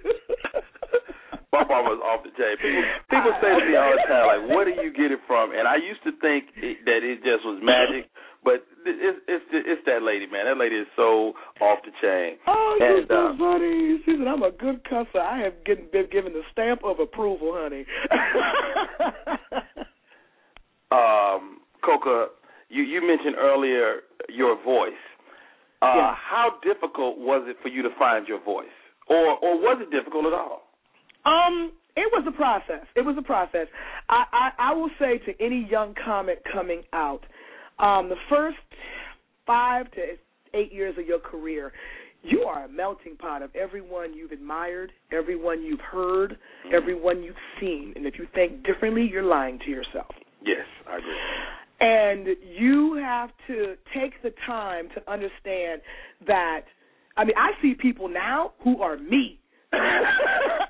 [1.51, 2.55] My mama's off the chain.
[2.63, 5.51] People, people say to me all the time, like, "Where do you get it from?"
[5.51, 8.07] And I used to think it, that it just was magic,
[8.47, 9.83] but it's it's it's
[10.55, 10.77] that lady, man.
[10.77, 12.39] That lady is so off the chain.
[12.47, 13.99] Oh, you're And, so uh, funny.
[14.05, 15.21] She said, I'm a good cusser.
[15.21, 17.85] I have getting, been given the stamp of approval, honey.
[20.93, 22.31] Um, Cocoa,
[22.69, 24.93] you you mentioned earlier your voice.
[25.83, 26.15] Uh, Yeah.
[26.17, 28.67] How difficult was it for you to find your voice,
[29.09, 30.63] or or was it difficult at all?
[31.25, 32.87] Um, it was a process.
[32.97, 33.69] It was a process.
[34.09, 37.21] I, I, I will say to any young comic coming out,
[37.79, 38.59] um, the first
[39.47, 40.17] five to
[40.55, 41.73] eight years of your career,
[42.23, 46.75] you are a melting pot of everyone you've admired, everyone you've heard, mm-hmm.
[46.75, 47.93] everyone you've seen.
[47.97, 50.11] And if you think differently, you're lying to yourself.
[50.45, 51.17] Yes, I agree.
[51.81, 55.81] And you have to take the time to understand
[56.27, 56.63] that.
[57.17, 59.41] I mean, I see people now who are me.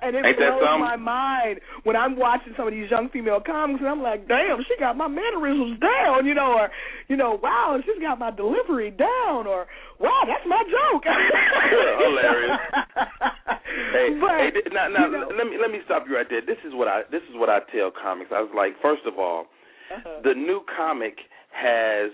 [0.02, 3.80] and it Ain't blows my mind when I'm watching some of these young female comics,
[3.80, 6.70] and I'm like, "Damn, she got my mannerisms down," you know, or,
[7.08, 9.66] you know, "Wow, she's got my delivery down," or
[9.98, 11.04] "Wow, that's my joke."
[12.04, 12.58] Hilarious.
[13.92, 16.40] Hey, but, hey, now, now you know, let me let me stop you right there.
[16.42, 18.30] This is what I this is what I tell comics.
[18.34, 19.46] I was like, first of all,
[19.94, 20.22] uh-huh.
[20.24, 21.18] the new comic
[21.50, 22.10] has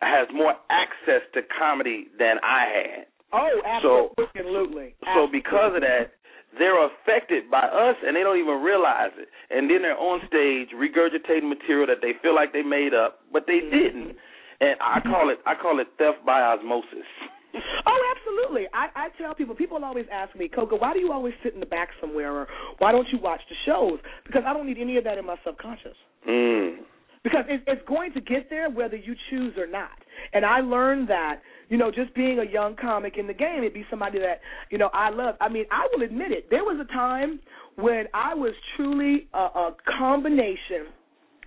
[0.00, 3.06] has more access to comedy than I had.
[3.32, 6.16] oh, so- absolutely, So because of that,
[6.56, 9.28] they're affected by us and they don't even realize it.
[9.50, 13.44] And then they're on stage regurgitating material that they feel like they made up, but
[13.46, 14.16] they didn't.
[14.60, 17.08] And I call it I call it theft by osmosis.
[17.86, 18.66] Oh, absolutely.
[18.74, 21.60] I, I tell people, people always ask me, Cocoa, why do you always sit in
[21.60, 23.98] the back somewhere, or why don't you watch the shows?
[24.26, 25.96] Because I don't need any of that in my subconscious.
[26.28, 26.76] Mm.
[27.24, 29.98] Because it, it's going to get there whether you choose or not.
[30.32, 33.74] And I learned that you know, just being a young comic in the game, it'd
[33.74, 35.34] be somebody that, you know, I love.
[35.40, 36.48] I mean, I will admit it.
[36.50, 37.40] There was a time
[37.76, 40.86] when I was truly a, a combination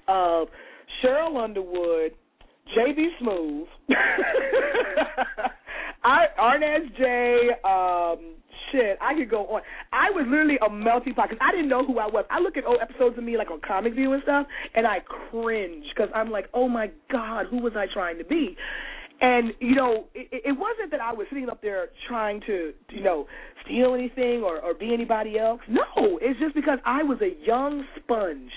[0.08, 0.48] of
[1.04, 2.12] Sheryl Underwood,
[2.78, 3.66] JB Smoove,
[6.04, 8.36] I Arnez J, um,
[8.72, 9.62] shit, I could go on.
[9.92, 12.26] I was literally a melting pot because I didn't know who I was.
[12.30, 15.00] I look at old episodes of me like on Comic View and stuff, and I
[15.32, 18.56] cringe because I'm like, oh my god, who was I trying to be?
[19.22, 23.04] And you know, it, it wasn't that I was sitting up there trying to, you
[23.04, 23.28] know,
[23.64, 25.62] steal anything or or be anybody else.
[25.70, 28.52] No, it's just because I was a young sponge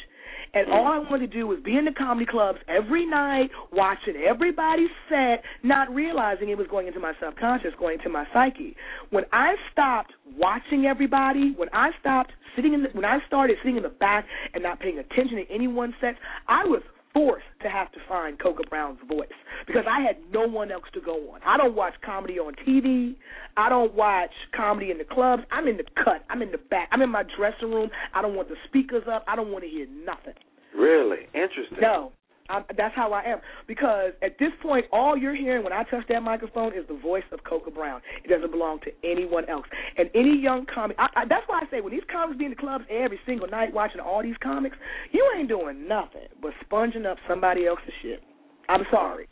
[0.54, 4.14] and all I wanted to do was be in the comedy clubs every night, watching
[4.26, 8.76] everybody set, not realizing it was going into my subconscious, going into my psyche.
[9.10, 13.76] When I stopped watching everybody, when I stopped sitting in the, when I started sitting
[13.76, 16.82] in the back and not paying attention to anyone's sets, I was
[17.14, 19.28] forced to have to find Cocoa Brown's voice
[19.66, 21.40] because I had no one else to go on.
[21.46, 23.14] I don't watch comedy on TV.
[23.56, 25.44] I don't watch comedy in the clubs.
[25.50, 26.24] I'm in the cut.
[26.28, 26.88] I'm in the back.
[26.92, 27.88] I'm in my dressing room.
[28.12, 29.24] I don't want the speakers up.
[29.28, 30.34] I don't want to hear nothing.
[30.76, 31.78] Really interesting.
[31.80, 32.12] No,
[32.48, 33.38] I'm, that's how I am.
[33.66, 37.24] Because at this point, all you're hearing when I touch that microphone is the voice
[37.32, 38.02] of Cocoa Brown.
[38.22, 39.64] It doesn't belong to anyone else.
[39.96, 42.50] And any young comic, I, I, that's why I say when these comics be in
[42.50, 44.76] the clubs every single night watching all these comics,
[45.12, 48.22] you ain't doing nothing but sponging up somebody else's shit.
[48.68, 49.26] I'm sorry.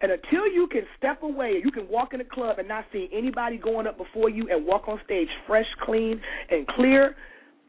[0.00, 3.08] And until you can step away, you can walk in a club and not see
[3.12, 7.16] anybody going up before you and walk on stage fresh, clean, and clear,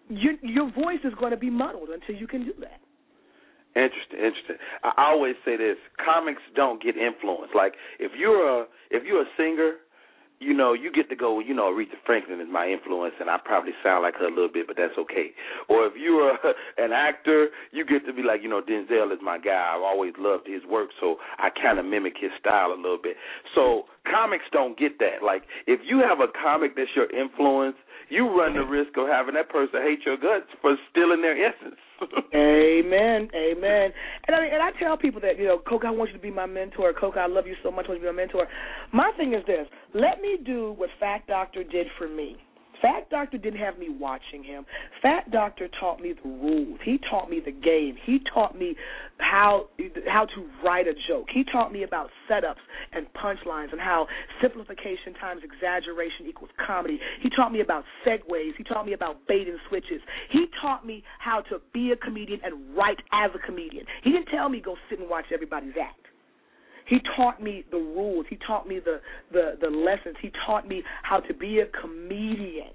[0.10, 2.80] your, your voice is going to be muddled until you can do that.
[3.76, 4.58] Interesting, interesting.
[4.84, 7.54] I always say this: comics don't get influenced.
[7.56, 9.74] Like if you're a if you're a singer,
[10.40, 11.40] you know you get to go.
[11.40, 14.50] You know Aretha Franklin is my influence, and I probably sound like her a little
[14.52, 15.32] bit, but that's okay.
[15.70, 16.38] Or if you're a,
[16.84, 19.74] an actor, you get to be like, you know, Denzel is my guy.
[19.76, 23.18] I've always loved his work, so I kind of mimic his style a little bit.
[23.54, 25.22] So comics don't get that.
[25.24, 27.78] Like if you have a comic that's your influence,
[28.10, 31.80] you run the risk of having that person hate your guts for stealing their essence.
[32.34, 33.92] Amen, amen.
[34.26, 36.22] And I mean, and I tell people that you know, Coke, I want you to
[36.22, 36.94] be my mentor.
[36.94, 37.88] Coke, I love you so much.
[37.88, 38.48] I want you to be my mentor.
[38.94, 42.38] My thing is this: let me do what Fat Doctor did for me.
[42.82, 44.66] Fat Doctor didn't have me watching him.
[45.02, 46.80] Fat Doctor taught me the rules.
[46.84, 47.96] He taught me the game.
[48.06, 48.76] He taught me
[49.18, 49.68] how
[50.08, 51.28] how to write a joke.
[51.34, 52.64] He taught me about setups
[52.94, 54.08] and punchlines and how
[54.42, 57.00] simplification times exaggeration equals comedy.
[57.22, 58.56] He taught me about segues.
[58.58, 60.02] He taught me about bait and switches.
[60.32, 63.86] He taught me how to be a comedian and write as a comedian.
[64.04, 66.09] He didn't tell me go sit and watch everybody's act.
[66.90, 68.26] He taught me the rules.
[68.30, 69.00] He taught me the,
[69.32, 70.16] the, the lessons.
[70.22, 72.70] He taught me how to be a comedian.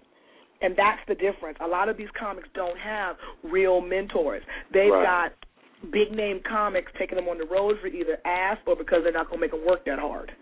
[0.62, 1.58] And that's the difference.
[1.60, 4.42] A lot of these comics don't have real mentors.
[4.72, 5.30] They've Right.
[5.30, 9.12] got big name comics taking them on the road for either ass or because they're
[9.12, 10.32] not going to make them work that hard.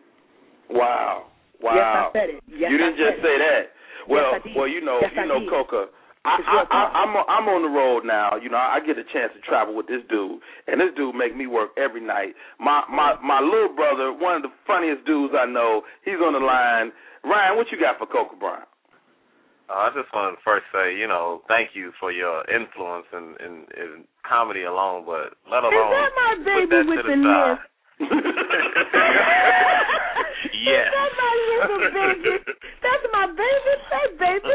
[0.71, 1.27] Wow.
[1.61, 1.75] Wow.
[1.75, 2.43] Yes, I said it.
[2.47, 3.23] Yes, you didn't said just it.
[3.23, 3.63] say that.
[4.09, 4.57] Well, I did.
[4.57, 5.41] well, you know, Yes, you know.
[5.49, 5.87] Cocoa.
[6.25, 6.91] I, It's I, real I, talk.
[6.95, 8.37] I'm I'm on the road now.
[8.39, 10.39] You know, I get a chance to travel with this dude,
[10.71, 12.35] and this dude make me work every night.
[12.63, 16.43] My my my little brother, one of the funniest dudes I know, he's on the
[16.45, 16.93] line.
[17.27, 18.67] Ryan, what you got for Cocoa Brown?
[19.71, 23.35] Uh, I just want to first say, you know, thank you for your influence in,
[23.39, 27.23] in, in comedy alone, but let alone Is that my baby that with the the
[27.23, 27.59] side.
[27.59, 27.63] list?
[30.67, 30.87] yes.
[30.87, 32.43] Is that my little baby?
[32.83, 33.73] That's my baby.
[33.87, 34.55] Hey, baby.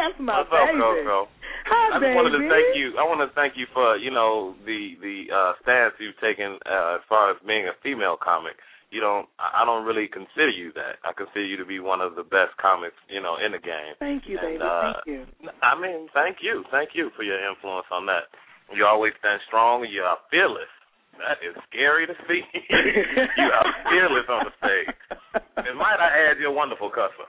[0.00, 0.80] That's my What's up, baby.
[0.80, 1.28] Cocoa?
[1.68, 2.16] Hi, I just baby.
[2.16, 2.96] wanted to thank you.
[2.96, 6.96] I want to thank you for you know the the uh, stance you've taken uh,
[6.96, 8.56] as far as being a female comic.
[8.88, 9.28] You don't.
[9.36, 10.98] I I don't really consider you that.
[11.04, 13.92] I consider you to be one of the best comics you know in the game.
[14.00, 14.64] Thank you, And, baby.
[14.64, 15.20] uh, thank you.
[15.60, 18.32] I mean, thank you, thank you for your influence on that.
[18.72, 19.84] You always stand strong.
[19.84, 20.70] You are fearless.
[21.20, 22.40] That is scary to see.
[23.36, 24.88] you are fearless on the stage.
[25.60, 27.28] And might I add, you're a wonderful cusser.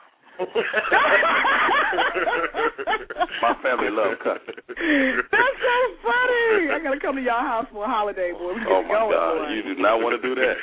[3.41, 4.58] My family love cussing.
[4.62, 6.69] That's so funny.
[6.71, 8.54] I gotta come to y'all house for a holiday, boy.
[8.54, 9.54] We Oh my going, God, boy.
[9.54, 10.56] you do not want to do that.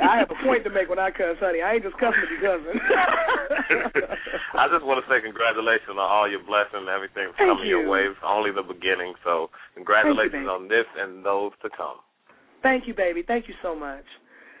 [0.00, 1.62] I have a point to make when I cuss, honey.
[1.62, 2.78] I ain't just cussing to be cussing.
[4.60, 7.90] I just want to say congratulations on all your blessings and everything coming your you.
[7.90, 8.04] way.
[8.08, 9.14] It's only the beginning.
[9.24, 10.52] So congratulations baby.
[10.52, 11.98] on this and those to come.
[12.62, 13.22] Thank you, baby.
[13.26, 14.04] Thank you so much.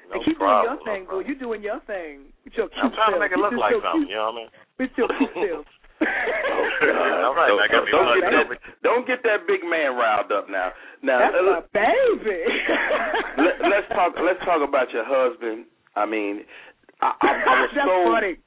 [0.08, 1.20] No and keep problem, doing your thing, no boo.
[1.28, 2.32] You're doing your thing.
[2.44, 4.08] With your cute I'm trying to make it look like something.
[4.08, 4.12] Cute.
[4.12, 4.50] You know what I mean?
[4.80, 5.66] With your cute self.
[5.98, 8.46] All right, don't, I got me don't, get that,
[8.86, 10.70] don't get that big man riled up now.
[11.02, 12.40] Now That's uh, my baby.
[13.42, 14.14] let, let's talk.
[14.16, 15.66] Let's talk about your husband.
[15.96, 16.46] I mean,
[17.02, 18.38] I, I, I was so funny.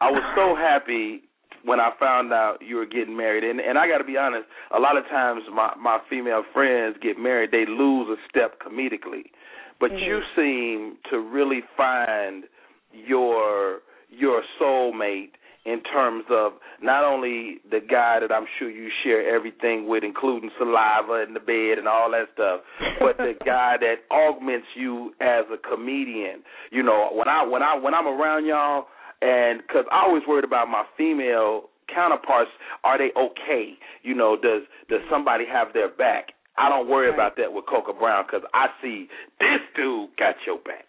[0.00, 1.28] I was so happy
[1.64, 3.44] when I found out you were getting married.
[3.44, 6.96] And and I got to be honest, a lot of times my my female friends
[7.02, 9.34] get married, they lose a step comedically.
[9.80, 10.40] But you mm-hmm.
[10.40, 12.44] seem to really find
[12.92, 15.32] your your soulmate
[15.64, 20.50] in terms of not only the guy that I'm sure you share everything with, including
[20.58, 22.60] saliva in the bed and all that stuff,
[22.98, 26.42] but the guy that augments you as a comedian.
[26.70, 28.86] You know, when I when I when I'm around y'all,
[29.20, 31.64] and because I always worried about my female
[31.94, 32.50] counterparts,
[32.84, 33.74] are they okay?
[34.02, 36.28] You know, does does somebody have their back?
[36.60, 37.14] I don't worry Right.
[37.14, 39.08] about that with Cocoa Brown because I see
[39.40, 40.84] this dude got your back.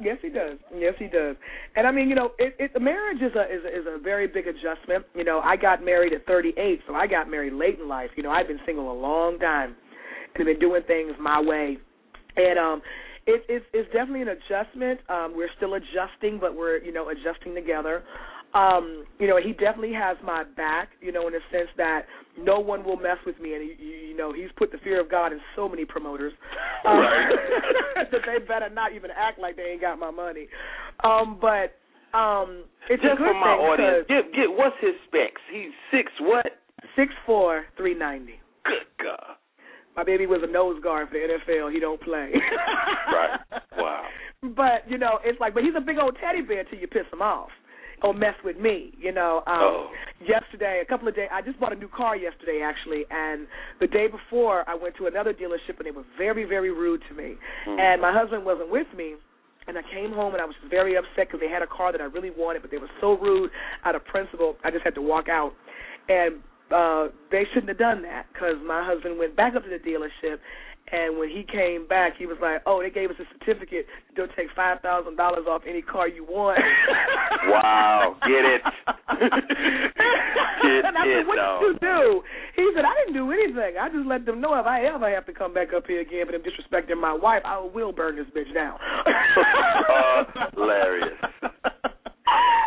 [0.00, 0.58] Yes, he does.
[0.74, 1.36] Yes, he does.
[1.76, 4.26] And I mean, you know, it, it, marriage is a is a, is a very
[4.28, 5.04] big adjustment.
[5.14, 8.10] You know, I got married at 38, so I got married late in life.
[8.16, 9.74] You know, I've been single a long time
[10.36, 11.78] and been doing things my way.
[12.36, 12.82] And um,
[13.26, 15.00] it, it's it's definitely an adjustment.
[15.08, 18.04] Um, we're still adjusting, but we're you know adjusting together.
[18.54, 20.90] Um, you know, he definitely has my back.
[21.00, 22.02] You know, in the sense that
[22.38, 25.10] no one will mess with me, and he, you, know, he's put the fear of
[25.10, 26.32] God in so many promoters
[26.86, 27.28] um, Right.
[28.10, 30.48] that they better not even act like they ain't got my money.
[31.04, 31.76] Um, but
[32.16, 35.42] um, it's a Just good for my thing audience, get get what's his specs?
[35.52, 36.46] He's six what?
[36.96, 38.40] six four, three ninety.
[38.64, 39.36] Good God.
[39.94, 41.72] My baby was a nose guard for the NFL.
[41.72, 42.32] He don't play.
[43.12, 43.40] Right.
[43.78, 44.02] Wow.
[44.42, 47.04] But you know, it's like, but he's a big old teddy bear till you piss
[47.12, 47.50] him off
[48.02, 48.92] or mess with me.
[48.98, 49.42] You know.
[49.46, 49.90] Um, Oh.
[50.20, 53.46] Yesterday, a couple of days, I just bought a new car yesterday actually, and
[53.80, 57.14] the day before, I went to another dealership and they were very, very rude to
[57.14, 57.36] me.
[57.64, 57.78] Hmm.
[57.78, 59.14] And my husband wasn't with me.
[59.68, 62.00] And I came home and I was very upset because they had a car that
[62.00, 63.50] I really wanted, but they were so rude
[63.84, 64.56] out of principle.
[64.64, 65.52] I just had to walk out.
[66.08, 66.40] And
[66.74, 70.36] uh they shouldn't have done that because my husband went back up to the dealership
[70.92, 74.26] and when he came back he was like oh they gave us a certificate they'll
[74.36, 76.58] take five thousand dollars off any car you want
[77.48, 78.60] Wow, get it.
[78.64, 78.74] Get
[80.84, 81.60] and I it, said what dog.
[81.62, 82.22] did you do
[82.56, 85.24] he said i didn't do anything i just let them know if i ever have
[85.26, 88.26] to come back up here again for them disrespecting my wife i will burn this
[88.36, 88.78] bitch down
[90.54, 91.14] Hilarious.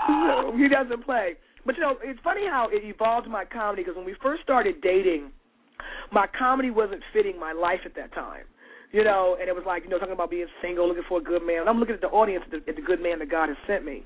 [0.07, 1.33] so he doesn't play.
[1.65, 4.81] But you know, it's funny how it evolved my comedy because when we first started
[4.81, 5.31] dating,
[6.11, 8.43] my comedy wasn't fitting my life at that time.
[8.91, 11.23] You know, and it was like, you know, talking about being single, looking for a
[11.23, 11.61] good man.
[11.61, 13.55] And I'm looking at the audience, at the, at the good man that God has
[13.65, 14.03] sent me.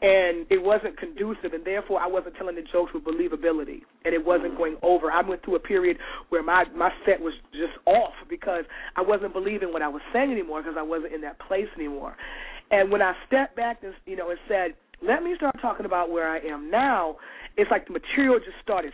[0.00, 4.24] And it wasn't conducive, and therefore I wasn't telling the jokes with believability, and it
[4.24, 4.56] wasn't mm.
[4.56, 5.10] going over.
[5.10, 8.62] I went through a period where my my set was just off because
[8.94, 12.14] I wasn't believing what I was saying anymore because I wasn't in that place anymore.
[12.70, 16.10] And when I stepped back and you know and said, let me start talking about
[16.10, 17.16] where I am now,
[17.56, 18.92] it's like the material just started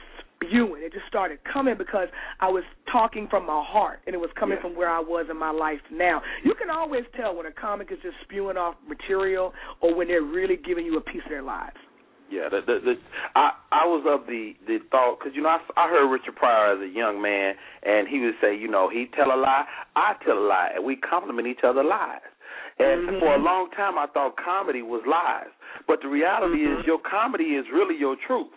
[0.49, 0.83] spewing.
[0.83, 2.09] It just started coming because
[2.41, 4.63] I was talking from my heart and it was coming Yeah.
[4.63, 6.23] from where I was in my life now.
[6.43, 10.23] You can always tell when a comic is just spewing off material or when they're
[10.23, 11.77] really giving you a piece of their lives.
[12.31, 12.95] Yeah, the, the, the,
[13.37, 16.73] I I was of the the thought because you know I, I heard Richard Pryor
[16.75, 17.55] as a young man,
[17.85, 20.85] and he would say, you know, he tell a lie, I tell a lie, and
[20.85, 22.25] we compliment each other lies.
[22.79, 23.21] And Mhm.
[23.21, 25.53] for a long time, I thought comedy was lies,
[25.87, 26.81] but the reality Mhm.
[26.81, 28.51] is your comedy is really your truth.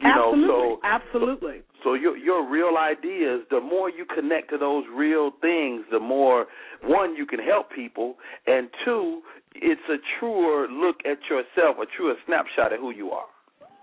[0.00, 1.62] You absolutely, know, so absolutely.
[1.84, 6.46] so your your real ideas, the more you connect to those real things, the more
[6.82, 9.22] one you can help people, and two,
[9.54, 13.26] it's a truer look at yourself, a truer snapshot of who you are.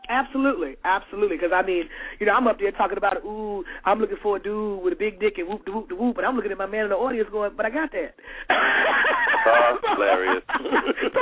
[0.10, 1.38] Absolutely, absolutely.
[1.38, 1.84] Because I mean,
[2.19, 4.95] you know, I'm up there talking about, ooh, I'm looking for a dude with a
[4.98, 6.89] big dick and whoop de whoop de whoop, but I'm looking at my man in
[6.89, 8.15] the audience going, but I got that.
[8.50, 10.43] Uh, hilarious.
[11.13, 11.22] so,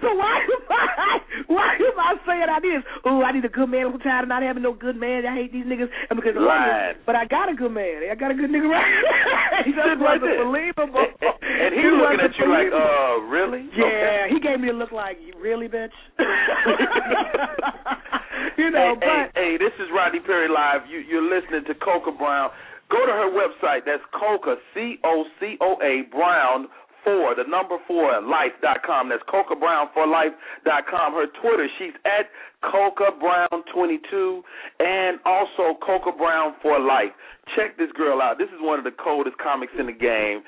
[0.00, 2.82] so why am I why am I saying I this?
[3.06, 3.86] Ooh, I need a good man.
[3.86, 5.26] I'm tired of not having no good man.
[5.26, 5.88] I hate these niggas.
[6.10, 8.02] And because of audience, but I got a good man.
[8.10, 9.64] I got a good nigga right.
[9.66, 11.06] he just right wasn't believable.
[11.20, 12.86] And, and he He looking at you like, believable.
[12.86, 13.66] uh, really?
[13.76, 15.90] Yeah, he gave me a look like, really, bitch?
[18.58, 20.82] you know, hey, but hey, hey, this is Rodney Perry live.
[20.90, 22.50] You, you're listening to Cocoa Brown.
[22.90, 23.86] Go to her website.
[23.86, 26.68] That's Cocoa C O C O A Brown
[27.04, 29.08] four, the number four life dot com.
[29.08, 30.32] That's Cocoa Brown for life
[30.64, 31.12] dot com.
[31.12, 32.26] Her Twitter, she's at
[32.60, 34.42] Cocoa Brown twenty two,
[34.80, 37.12] and also Cocoa Brown for life.
[37.56, 38.36] Check this girl out.
[38.38, 40.42] This is one of the coldest comics in the game.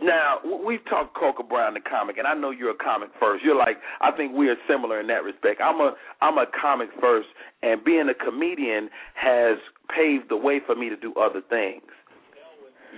[0.00, 3.44] Now we've talked Cocoa Brown the comic, and I know you're a comic first.
[3.44, 5.60] You're like I think we are similar in that respect.
[5.62, 7.28] I'm a I'm a comic first,
[7.62, 9.58] and being a comedian has
[9.94, 11.82] paved the way for me to do other things.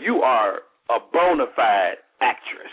[0.01, 0.61] You are
[0.91, 2.73] a bona fide actress.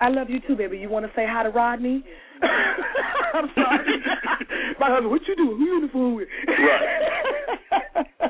[0.00, 0.78] I love you too, baby.
[0.78, 2.04] You want to say hi to Rodney?
[2.42, 4.02] I'm sorry.
[4.78, 5.56] My husband, what you doing?
[5.56, 6.28] Who you on the phone with?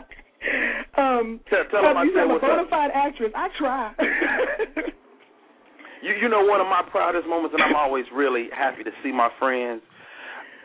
[0.97, 3.33] um, Tell- tell him I you said a bona fide actress.
[3.35, 3.93] I try.
[6.03, 9.11] You you know one of my proudest moments, and I'm always really happy to see
[9.11, 9.83] my friends.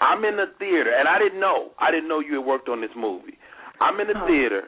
[0.02, 1.72] I'm in the theater, and I didn't know.
[1.80, 3.40] I didn't know you had worked on this movie.
[3.80, 4.28] I'm in the Oh.
[4.28, 4.64] theater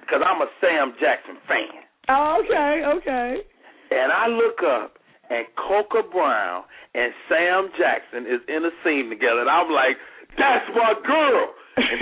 [0.00, 3.42] because I'm a Sam Jackson fan, oh, okay, okay.
[3.92, 4.98] and I look up,
[5.30, 6.64] and Cocoa Brown
[6.94, 9.96] and Sam Jackson is in a scene together, and I'm like,
[10.38, 11.46] that's my girl.
[11.76, 12.00] And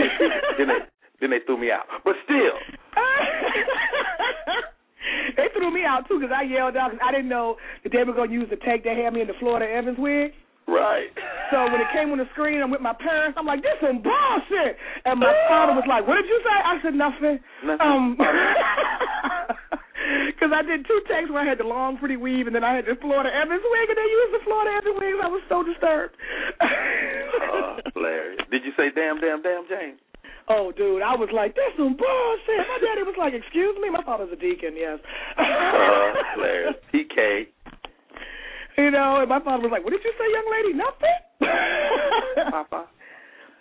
[0.59, 0.80] then they
[1.20, 2.56] then they threw me out, but still.
[5.36, 8.02] they threw me out too because I yelled out because I didn't know that they
[8.04, 10.32] were going to use the take that had me in the Florida Evans wig.
[10.70, 11.10] Right.
[11.50, 13.34] So when it came on the screen, I'm with my parents.
[13.34, 16.78] I'm like, "This some bullshit," and my father was like, "What did you say?" I
[16.78, 17.82] said, "Nothing." Nothing.
[17.82, 18.14] Um,
[20.30, 22.76] because I did two takes where I had the long, pretty weave, and then I
[22.76, 25.18] had the Florida Evans wig, and they used the Florida Evans wig.
[25.18, 26.14] I was so disturbed.
[26.62, 28.38] oh, hilarious.
[28.54, 29.98] Did you say damn, damn, damn, James?
[30.51, 34.03] Oh, dude, I was like, "That's some bullshit." My daddy was like, "Excuse me." My
[34.03, 34.74] father's a deacon.
[34.76, 34.98] Yes.
[35.38, 35.42] uh.
[36.92, 37.46] PK.
[38.78, 40.72] You know, and my father was like, "What did you say, young lady?
[40.74, 41.20] Nothing."
[42.51, 42.86] Papa.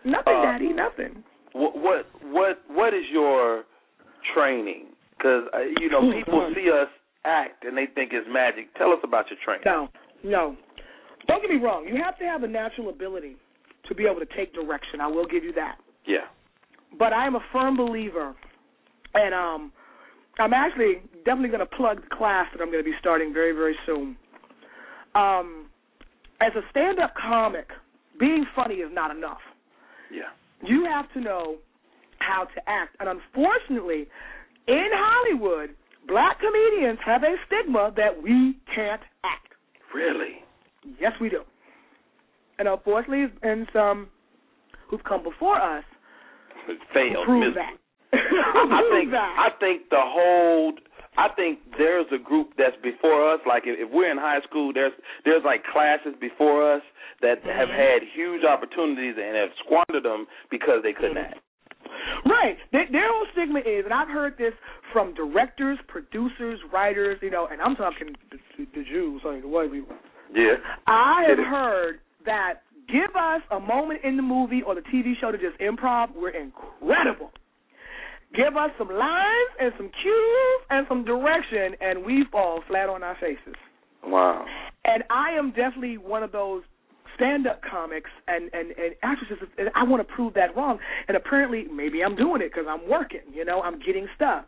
[0.05, 0.69] Nothing, Uh, daddy.
[0.73, 1.23] Nothing.
[1.53, 3.65] What what what what is your
[4.33, 4.87] training?
[5.17, 6.53] Because uh, you know Oh, people God.
[6.55, 6.87] see us
[7.25, 8.73] act and they think it's magic.
[8.77, 9.63] Tell us about your training.
[9.65, 9.89] No,
[10.23, 10.55] no.
[11.27, 11.85] Don't get me wrong.
[11.85, 13.35] You have to have a natural ability
[13.87, 15.01] to be able to take direction.
[15.01, 15.75] I will give you that.
[16.05, 16.25] Yeah.
[16.97, 18.35] But I am a firm believer,
[19.13, 19.71] and um,
[20.39, 23.51] I'm actually definitely going to plug the class that I'm going to be starting very,
[23.51, 24.17] very soon.
[25.15, 25.67] Um,
[26.41, 27.67] as a stand-up comic,
[28.19, 29.39] being funny is not enough.
[30.11, 30.31] Yeah.
[30.67, 31.57] You have to know
[32.19, 34.07] how to act, and unfortunately,
[34.67, 35.75] in Hollywood,
[36.07, 39.53] black comedians have a stigma that we can't act.
[39.93, 40.43] Really?
[40.99, 41.43] Yes, we do.
[42.57, 44.07] And unfortunately, and some
[44.89, 45.83] who've come before us
[46.93, 47.25] Failed.
[47.25, 47.75] prove that.
[48.13, 49.35] I think that.
[49.37, 50.73] I think the whole
[51.17, 53.39] I think there's a group that's before us.
[53.47, 54.93] Like if, if we're in high school, there's
[55.25, 56.81] there's like classes before us
[57.21, 57.49] that Mm-hmm.
[57.49, 61.33] have had huge opportunities and have squandered them because they couldn't Mm-hmm.
[61.35, 61.43] act.
[62.25, 62.57] Right.
[62.71, 64.53] Their, their whole stigma is, and I've heard this
[64.93, 68.37] from directors, producers, writers, you know, and I'm talking the,
[68.75, 69.95] the Jews, like the white people.
[70.33, 70.55] Yeah.
[70.87, 72.61] I have heard that
[72.91, 76.29] give us a moment in the movie or the TV show to just improv, we're
[76.29, 77.31] incredible.
[78.35, 83.01] Give us some lines and some cues and some direction, and we fall flat on
[83.01, 83.55] our faces.
[84.03, 84.45] Wow.
[84.85, 86.63] And I am definitely one of those
[87.15, 89.37] stand-up comics and and and actresses.
[89.57, 90.77] And I want to prove that wrong.
[91.07, 93.21] And apparently, maybe I'm doing it because I'm working.
[93.33, 94.45] You know, I'm getting stuff.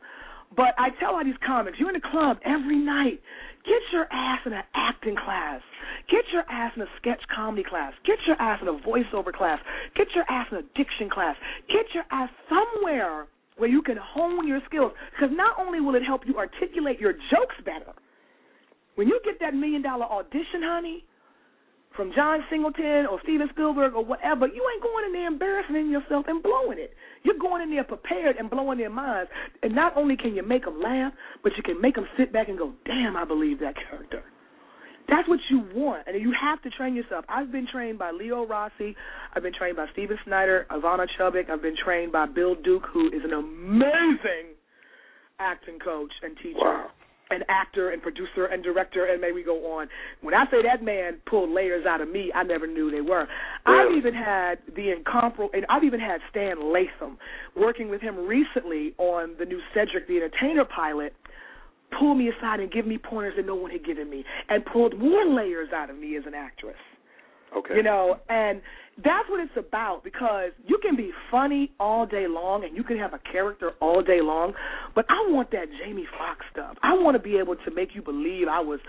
[0.55, 3.21] But I tell all these comics, you're in the club every night.
[3.65, 5.61] Get your ass in an acting class.
[6.09, 7.93] Get your ass in a sketch comedy class.
[8.05, 9.59] Get your ass in a voiceover class.
[9.95, 11.35] Get your ass in a diction class.
[11.67, 14.91] Get your ass somewhere where you can hone your skills.
[15.11, 17.93] Because not only will it help you articulate your jokes better,
[18.95, 21.05] when you get that million dollar audition, honey,
[21.95, 26.25] from John Singleton or Steven Spielberg or whatever, you ain't going in there embarrassing yourself
[26.27, 26.93] and blowing it.
[27.23, 29.29] You're going in there prepared and blowing their minds.
[29.61, 31.13] And not only can you make them laugh,
[31.43, 34.23] but you can make them sit back and go, damn, I believe that character.
[35.09, 37.25] That's what you want, and you have to train yourself.
[37.27, 38.95] I've been trained by Leo Rossi.
[39.35, 41.49] I've been trained by Steven Snyder, Ivana Chubbuck.
[41.49, 44.55] I've been trained by Bill Duke, who is an amazing
[45.37, 46.91] acting coach and teacher Wow.
[47.31, 49.87] And actor and producer and director, and may we go on.
[50.21, 53.27] When I say that man pulled layers out of me, I never knew they were.
[53.65, 57.17] I've even had the incomparable, and I've even had Stan Latham
[57.55, 61.13] working with him recently on the new Cedric the Entertainer pilot.
[61.99, 64.97] Pull me aside and give me pointers that no one had given me, and pulled
[64.97, 66.77] more layers out of me as an actress.
[67.55, 67.75] Okay.
[67.75, 68.61] You know, and
[69.03, 72.97] that's what it's about because you can be funny all day long and you can
[72.97, 74.53] have a character all day long,
[74.95, 76.77] but I want that Jamie Foxx stuff.
[76.83, 78.79] I want to be able to make you believe I was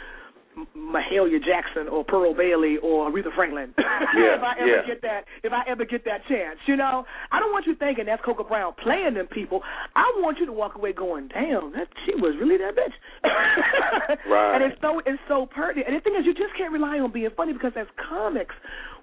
[0.76, 3.74] Mahalia Jackson or Pearl Bailey or Aretha Franklin.
[4.14, 4.86] Yeah, if I ever yeah.
[4.86, 8.06] get that, if I ever get that chance, you know, I don't want you thinking
[8.06, 9.62] that's Cocoa Brown playing them people.
[9.94, 12.96] I want you to walk away going, "Damn, that she was really that bitch."
[14.28, 14.54] Right.
[14.54, 15.88] And it's so it's so pertinent.
[15.88, 18.54] And the thing is, you just can't rely on being funny because as comics,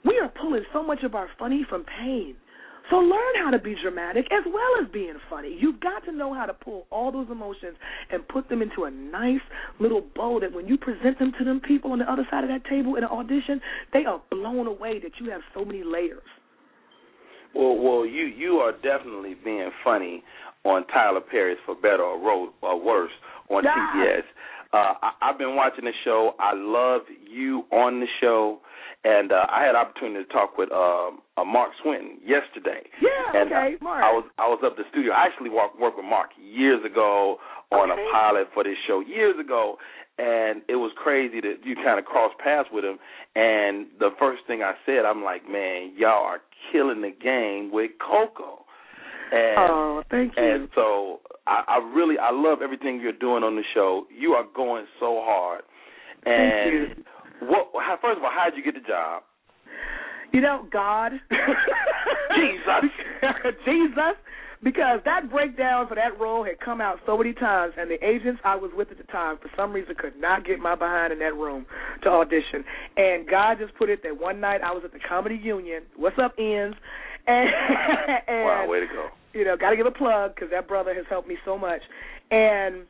[0.06, 2.36] we are pulling so much of our funny from pain.
[2.90, 5.56] So learn how to be dramatic as well as being funny.
[5.60, 7.76] You've got to know how to pull all those emotions
[8.12, 9.42] and put them into a nice
[9.80, 12.50] little bow that when you present them to them people on the other side of
[12.50, 13.62] that table in an audition,
[13.94, 16.24] they are blown away that you have so many layers.
[17.54, 20.24] Well, well, you you are definitely being funny
[20.64, 23.12] on Tyler Perry's For Better or, Ro- or Worse
[23.50, 23.74] on Yeah.
[23.96, 24.24] TBS.
[24.72, 26.36] Uh, I, I've been watching the show.
[26.40, 28.60] I love you on the show,
[29.04, 32.84] and uh, I had opportunity to talk with um, uh, Mark Swinton yesterday.
[33.02, 34.04] Yeah, and okay, uh, Mark.
[34.04, 35.14] I was I was up the studio.
[35.14, 37.38] I actually worked worked with Mark years ago
[37.72, 38.02] on Okay.
[38.02, 39.78] a pilot for this show years ago,
[40.18, 42.97] and it was crazy that you kind of crossed paths with him.
[43.36, 46.41] And the first thing I said, I'm like, man, y'all are
[46.72, 48.66] killing the game with Coco.
[49.32, 50.43] And oh, thank you.
[50.43, 54.08] and so I, I really I love everything you're doing on the show.
[54.10, 55.62] You are going so hard.
[56.24, 57.04] Thank And you.
[57.42, 57.70] What?
[57.76, 59.24] How, first of all, how did you get the job?
[60.32, 61.14] You know, God.
[62.36, 62.92] Jesus.
[63.66, 64.16] Jesus.
[64.62, 68.42] Because that breakdown for that role had come out so many times, and the agents
[68.44, 71.20] I was with at the time, for some reason, could not get my behind in
[71.20, 71.66] that room
[72.04, 72.66] to audition.
[72.98, 75.84] And God just put it that one night I was at the Comedy Union.
[75.96, 76.74] What's up, Enss?
[77.26, 77.50] And,
[78.28, 79.08] and wow, way to go.
[79.34, 81.82] you know, got to give a plug because that brother has helped me so much.
[82.30, 82.84] And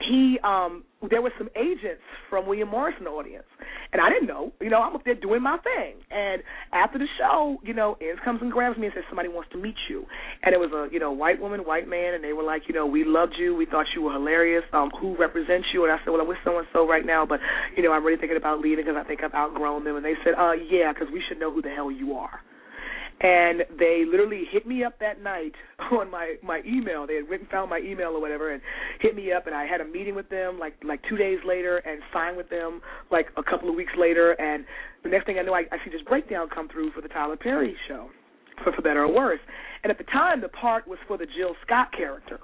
[0.00, 3.46] he um there were some agents from William Morris in the audience.
[3.92, 4.52] And I didn't know.
[4.60, 5.94] You know, I'm up there doing my thing.
[6.10, 6.42] And
[6.72, 9.58] after the show, you know, Enss comes and grabs me and says, Somebody wants to
[9.58, 10.06] meet you
[10.42, 12.74] and it was a, you know, white woman, white man and they were like, you
[12.74, 14.64] know, we loved you, we thought you were hilarious.
[14.72, 15.84] Um, who represents you?
[15.84, 17.40] And I said, Well, I'm with so and so right now, but
[17.76, 20.14] you know, I'm really thinking about leaving because I think I've outgrown them and they
[20.24, 22.40] said, Uh yeah, because we should know who the hell you are
[23.20, 25.52] and they literally hit me up that night
[25.92, 27.06] on my my email.
[27.06, 28.62] They had written, found my email or whatever, and
[29.00, 31.78] hit me up, and I had a meeting with them like like two days later,
[31.78, 34.32] and signed with them like a couple of weeks later.
[34.32, 34.64] And
[35.02, 37.36] the next thing I know, I, I see this breakdown come through for the Tyler
[37.36, 38.10] Perry show,
[38.62, 39.40] for for better or worse.
[39.82, 42.40] And at the time, the part was for the Jill Scott character.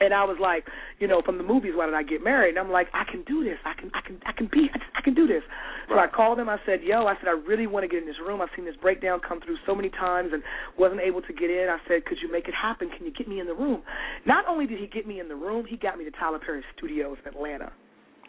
[0.00, 0.66] And I was like,
[0.98, 2.56] you know, from the movies, why did I get married?
[2.56, 3.58] And I'm like, I can do this.
[3.64, 5.42] I can, I can, I can be, I, just, I can do this.
[5.90, 6.48] So I called him.
[6.48, 8.40] I said, yo, I said, I really want to get in this room.
[8.40, 10.42] I've seen this breakdown come through so many times and
[10.78, 11.68] wasn't able to get in.
[11.68, 12.88] I said, could you make it happen?
[12.96, 13.82] Can you get me in the room?
[14.24, 16.62] Not only did he get me in the room, he got me to Tyler Perry
[16.76, 17.72] Studios in Atlanta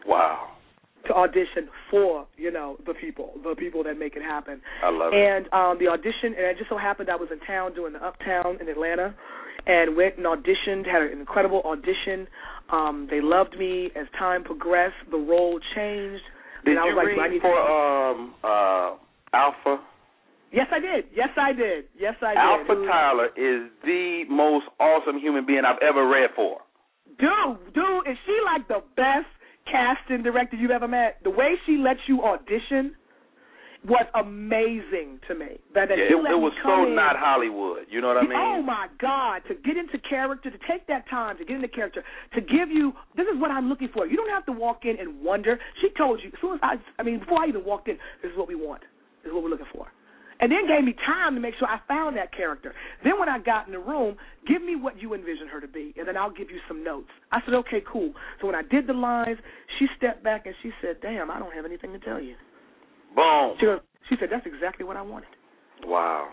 [0.05, 0.49] Wow.
[1.07, 4.59] to audition for you know the people, the people that make it happen.
[4.83, 5.17] I love it.
[5.17, 8.03] And um the audition, and it just so happened I was in town doing the
[8.03, 9.13] Uptown in Atlanta,
[9.67, 10.85] and went and auditioned.
[10.85, 12.27] Had an incredible audition.
[12.69, 13.91] Um, they loved me.
[13.95, 16.23] As time progressed, the role changed.
[16.65, 18.95] Did and I you was like, read I need for to- um uh
[19.33, 19.81] Alpha?
[20.53, 21.05] Yes, I did.
[21.15, 21.85] Yes, I did.
[21.97, 22.37] Yes, I did.
[22.37, 26.59] Alpha was- Tyler is the most awesome human being I've ever read for.
[27.19, 29.27] Dude, dude, is she like the best
[29.71, 31.17] casting director you've ever met?
[31.23, 32.95] The way she lets you audition
[33.83, 35.57] was amazing to me.
[35.73, 37.89] That, that Yeah, it, it was so in- not Hollywood.
[37.89, 38.37] You know what I oh, mean?
[38.37, 39.41] Oh my God!
[39.49, 42.03] To get into character, to take that time to get into character,
[42.35, 44.05] to give you this is what I'm looking for.
[44.05, 45.59] You don't have to walk in and wonder.
[45.81, 48.31] She told you as soon as I, I mean, before I even walked in, this
[48.31, 48.81] is what we want.
[49.23, 49.87] This is what we're looking for.
[50.41, 52.73] And then gave me time to make sure I found that character.
[53.03, 54.17] Then when I got in the room,
[54.47, 57.09] give me what you envision her to be, and then I'll give you some notes.
[57.31, 58.11] I said, okay, cool.
[58.41, 59.37] So when I did the lines,
[59.77, 62.33] she stepped back and she said, damn, I don't have anything to tell you.
[63.15, 63.55] Boom.
[63.59, 65.29] She goes, she said, that's exactly what I wanted.
[65.85, 66.29] Wow.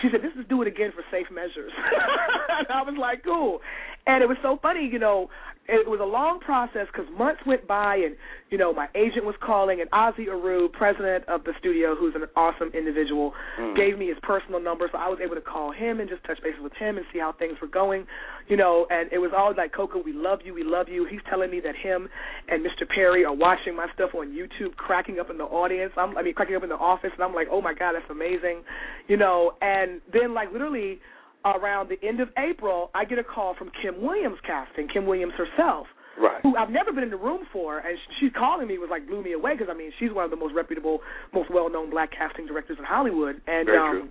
[0.00, 1.72] She said, "This is do it again for safe measures."
[2.58, 3.60] and I was like, "Cool."
[4.06, 5.30] And it was so funny, you know.
[5.68, 8.16] It was a long process because months went by, and
[8.50, 12.26] you know, my agent was calling, and Ozzie Areu, president of the studio, who's an
[12.34, 13.76] awesome individual, Mm.
[13.76, 16.42] gave me his personal number, so I was able to call him and just touch
[16.42, 18.08] bases with him and see how things were going,
[18.48, 18.88] you know.
[18.90, 21.60] And it was all like, "Coco, we love you, we love you." He's telling me
[21.60, 22.10] that him
[22.48, 22.86] and Mr.
[22.88, 25.92] Perry are watching my stuff on YouTube, cracking up in the audience.
[25.96, 28.10] I'm, I mean, cracking up in the office, and I'm like, "Oh my God, that's
[28.10, 28.64] amazing,"
[29.06, 29.54] you know.
[29.62, 31.00] And then, like, literally
[31.44, 35.32] around the end of April, I get a call from Kim Williams casting, Kim Williams
[35.34, 35.86] herself,
[36.18, 36.40] Right.
[36.42, 39.06] who I've never been in the room for, and sh- she's calling me was like
[39.06, 41.00] blew me away because I mean she's one of the most reputable,
[41.32, 44.08] most well-known black casting directors in Hollywood, and Very um, true.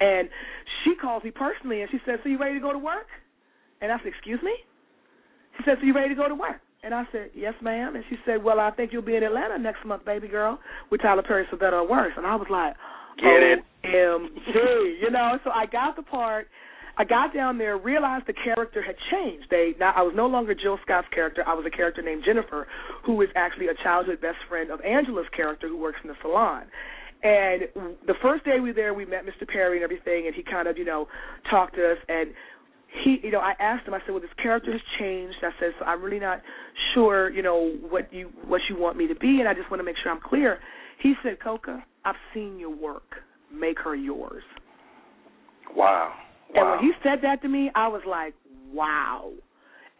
[0.00, 0.28] and
[0.84, 3.06] she calls me personally and she says, "So you ready to go to work?"
[3.80, 4.54] And I said, "Excuse me?"
[5.56, 8.04] She said, "So you ready to go to work?" And I said, "Yes, ma'am." And
[8.10, 10.58] she said, "Well, I think you'll be in Atlanta next month, baby girl,
[10.90, 12.74] with Tyler Perry for better or worse." And I was like,
[13.16, 13.58] Get it.
[13.84, 15.38] OMG, you know.
[15.44, 16.48] So I got the part.
[16.98, 19.46] I got down there, realized the character had changed.
[19.50, 21.42] They now I was no longer Jill Scott's character.
[21.46, 22.66] I was a character named Jennifer,
[23.04, 26.64] who is actually a childhood best friend of Angela's character, who works in the salon.
[27.22, 27.68] And
[28.06, 29.46] the first day we were there, we met Mr.
[29.46, 31.06] Perry and everything, and he kind of, you know,
[31.50, 31.98] talked to us.
[32.08, 32.30] And
[33.04, 33.94] he, you know, I asked him.
[33.94, 36.42] I said, "Well, this character has changed." I said, "So I'm really not
[36.92, 39.80] sure, you know, what you what you want me to be, and I just want
[39.80, 40.60] to make sure I'm clear."
[40.98, 43.22] He said, "Cocoa, I've seen your work.
[43.52, 44.42] Make her yours."
[45.74, 46.12] Wow.
[46.54, 48.34] And when he said that to me, I was like,
[48.72, 49.30] wow.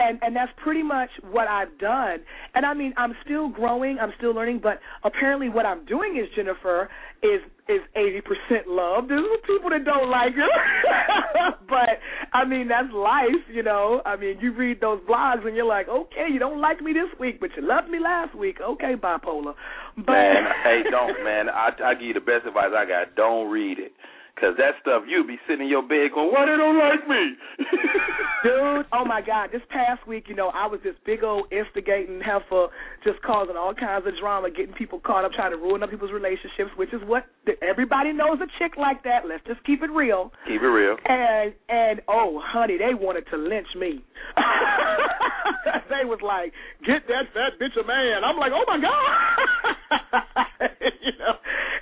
[0.00, 2.20] And and that's pretty much what I've done.
[2.54, 6.28] And I mean, I'm still growing, I'm still learning, but apparently what I'm doing is
[6.34, 6.88] Jennifer
[7.22, 9.06] is is 80% love.
[9.08, 11.52] There's people that don't like her.
[11.68, 12.00] but
[12.32, 14.02] I mean, that's life, you know.
[14.04, 17.12] I mean, you read those blogs and you're like, "Okay, you don't like me this
[17.20, 19.54] week, but you loved me last week." Okay, bipolar.
[19.96, 21.48] But Man, hey, don't, man.
[21.48, 23.14] I, I give you the best advice I got.
[23.14, 23.92] Don't read it.
[24.40, 27.36] Because that stuff, you'll be sitting in your bed going, why they don't like me?
[28.42, 29.50] Dude, oh my God!
[29.52, 32.68] This past week, you know, I was this big old instigating heifer,
[33.04, 36.10] just causing all kinds of drama, getting people caught up, trying to ruin up people's
[36.10, 37.26] relationships, which is what
[37.60, 39.28] everybody knows a chick like that.
[39.28, 40.32] Let's just keep it real.
[40.48, 40.96] Keep it real.
[41.04, 44.00] And and oh, honey, they wanted to lynch me.
[45.92, 50.72] they was like, "Get that fat bitch a man." I'm like, "Oh my god!"
[51.04, 51.36] you know,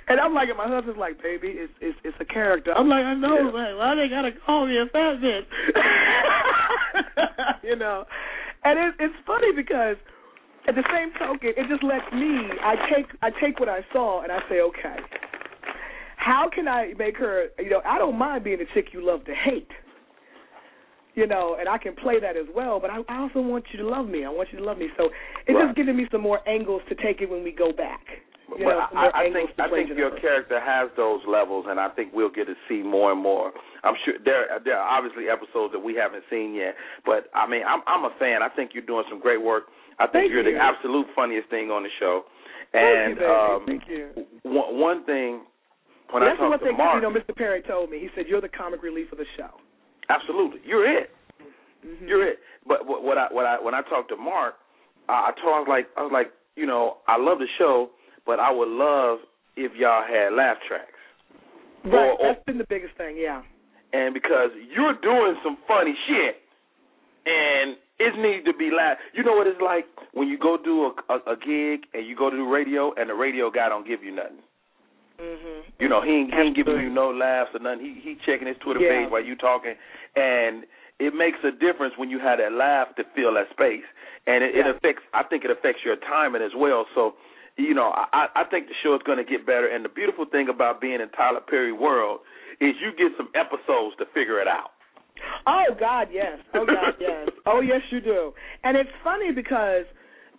[0.09, 2.48] and I'm like, and my husband's like, baby, it's it's it's a character.
[2.75, 3.51] I'm like, I know, Yeah.
[3.51, 3.77] man.
[3.77, 5.45] Why they gotta call me a fat bitch?
[7.63, 8.05] you know,
[8.63, 9.95] and it, it's funny because
[10.67, 12.49] at the same token, it just lets me.
[12.61, 14.97] I take I take what I saw and I say, okay,
[16.17, 17.47] how can I make her?
[17.57, 19.69] You know, I don't mind being a chick you love to hate.
[21.15, 23.79] You know, and I can play that as well, but I, I also want you
[23.83, 24.23] to love me.
[24.25, 24.87] I want you to love me.
[24.95, 25.05] So
[25.47, 25.65] it's Right.
[25.65, 28.05] just giving me some more angles to take it when we go back.
[28.49, 32.13] But know, I, I think I think your character has those levels, and I think
[32.13, 33.51] we'll get to see more and more.
[33.83, 36.75] I'm sure there there are obviously episodes that we haven't seen yet,
[37.05, 38.41] but I mean I'm I'm a fan.
[38.41, 39.65] I think you're doing some great work.
[39.99, 40.55] I think Thank you're you.
[40.55, 42.23] the absolute funniest thing on the show.
[42.71, 44.09] Thank And you, um, Thank you.
[44.43, 45.41] one, one thing
[46.11, 47.13] when That's I one talk to Mark, you know.
[47.13, 47.35] Mr.
[47.35, 47.99] Perry told me.
[47.99, 49.49] He said you're the comic relief of the show.
[50.09, 51.11] absolutely, you're it.
[51.85, 52.07] Mhm.
[52.07, 52.39] You're it.
[52.67, 54.55] But what, what I what I when I talked to Mark,
[55.07, 57.89] uh, I told I was like I was like you know I love the show,
[58.29, 59.25] but I would love
[59.57, 60.93] if y'all had laugh tracks.
[61.83, 61.93] Right.
[61.97, 63.17] Or- or- That's been the biggest thing.
[63.17, 63.41] Yeah.
[63.91, 66.35] and because you're doing some funny shit,
[67.25, 68.97] and it needs to be laugh.
[69.17, 72.15] You know what it's like when you go do a, a, a gig and you
[72.15, 74.45] go to do radio, and the radio guy don't give you nothing.
[75.19, 75.59] Mm-hmm.
[75.81, 77.81] You know, he ain't, he ain't giving you no laughs or nothing.
[77.83, 79.03] He he checking his Twitter Yeah.
[79.03, 79.73] page while you talking,
[80.15, 80.63] and
[80.99, 83.83] it makes a difference when you have that laugh to fill that space,
[84.27, 85.03] and it, it affects.
[85.13, 86.85] I think it affects your timing as well.
[86.95, 87.15] So,
[87.59, 89.67] you know, I I think the show is going to get better.
[89.67, 92.21] And the beautiful thing about being in Tyler Perry world
[92.61, 94.71] is you get some episodes to figure it out.
[95.47, 96.39] Oh God, yes.
[96.53, 97.29] Oh God, yes.
[97.45, 98.33] Oh yes, you do.
[98.63, 99.85] And it's funny because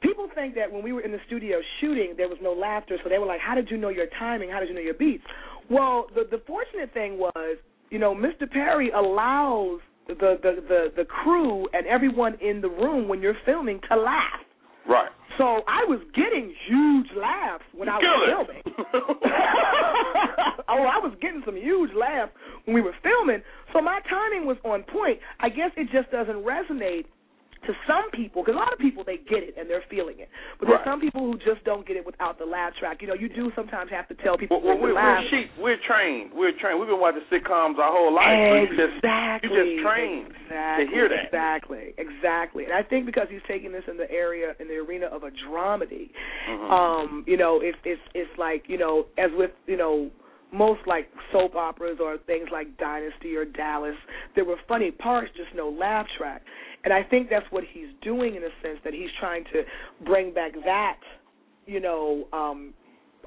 [0.01, 3.09] people think that when we were in the studio shooting, there was no laughter, so
[3.09, 4.51] they were like, "How did you know your timing?
[4.51, 5.25] How did you know your beats?"
[5.71, 7.59] Well, the the fortunate thing was,
[7.91, 8.51] you know, Mr.
[8.51, 13.81] Perry allows the the the, the crew and everyone in the room when you're filming
[13.91, 14.41] to laugh.
[14.89, 15.11] Right.
[15.39, 18.63] So I was getting huge laughs when I was filming.
[20.69, 22.33] oh, I was getting some huge laughs
[22.65, 23.43] when we were filming.
[23.73, 25.19] So my timing was on point.
[25.41, 27.07] I guess it just doesn't resonate
[27.67, 30.29] to some people because a lot of people they get it and they're feeling it,
[30.59, 30.93] but there's Right.
[30.97, 33.03] some people who just don't get it without the laugh track.
[33.03, 35.51] You know, you do sometimes have to tell people Well, well, we're, we're sheep.
[35.59, 36.33] We're trained.
[36.33, 36.81] We're trained.
[36.81, 38.33] We've been watching sitcoms our whole life.
[38.33, 39.51] So you just Exactly.
[39.51, 41.25] you just trained exactly, to hear that.
[41.29, 41.95] Exactly.
[41.99, 42.65] Exactly.
[42.65, 45.31] And I think because he's taking this in the area in the arena of a
[45.31, 46.11] dramedy,
[46.49, 46.71] Mhm.
[46.71, 50.11] um, you know, it's it's it's like, you know, as with, you know,
[50.53, 53.95] most like soap operas or things like Dynasty or Dallas,
[54.35, 56.43] there were funny parts, just no laugh track.
[56.85, 59.63] And I think that's what he's doing in a sense that he's trying to
[60.05, 60.99] bring back that,
[61.67, 62.75] you know, um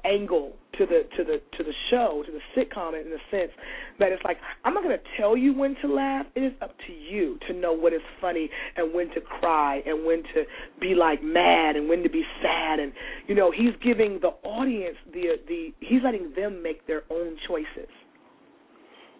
[0.04, 3.52] angle to the to the to the show, to the sitcom in a sense
[3.98, 6.26] that it's like I'm not going to tell you when to laugh.
[6.34, 10.04] It is up to you to know what is funny and when to cry and
[10.04, 10.44] when to
[10.80, 12.92] be like mad and when to be sad and
[13.26, 17.90] you know he's giving the audience the the he's letting them make their own choices.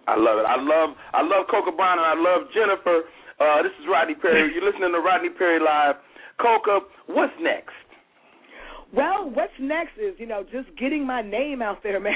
[0.07, 0.47] I love it.
[0.47, 3.03] I love I love Cocoa Brown and I love Jennifer.
[3.41, 4.53] Uh, this is Rodney Perry.
[4.55, 5.97] You're listening to Rodney Perry Live.
[6.41, 7.75] Cocoa, what's next?
[8.95, 12.15] Well, what's next is you know just getting my name out there, man.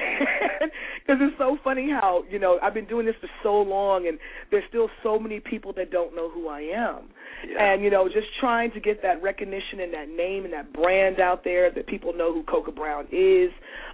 [1.00, 4.18] Because it's so funny how you know I've been doing this for so long, and
[4.50, 7.10] there's still so many people that don't know who I am.
[7.46, 7.74] Yeah.
[7.74, 11.20] And you know, just trying to get that recognition and that name and that brand
[11.20, 13.50] out there that people know who Cocoa Brown is.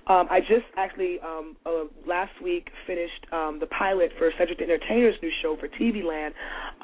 [0.07, 4.65] Um, I just actually um, uh, last week finished um, the pilot for Cedric the
[4.65, 6.35] Entertainer's new show for TV Land.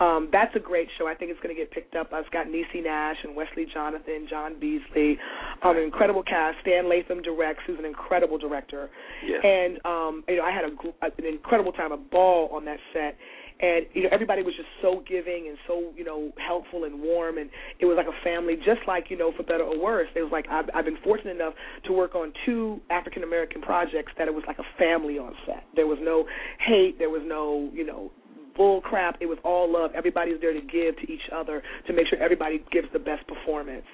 [0.01, 1.07] Um, that's a great show.
[1.07, 2.13] I think it's going to get picked up.
[2.13, 5.19] I've got Niecy Nash and Wesley Jonathan, John Beasley,
[5.63, 6.59] um, an incredible cast.
[6.63, 8.89] Stan Latham directs, who's an incredible director.
[9.27, 9.41] Yes.
[9.45, 13.17] And um, you know, I had a, an incredible time, a ball on that set
[13.61, 17.39] and you know everybody was just so giving and so you know helpful and warm
[17.39, 20.09] and it was like a family just like you know for better or worse.
[20.15, 21.55] It was like I've, I've been fortunate enough
[21.85, 25.65] to work on two African American projects that it was like a family on set.
[25.77, 26.27] There was no
[26.59, 28.11] hate there was no you know
[28.57, 29.17] bull crap.
[29.21, 29.93] It was all love.
[29.95, 33.87] Everybody's there to give to each other to make sure everybody gives the best performance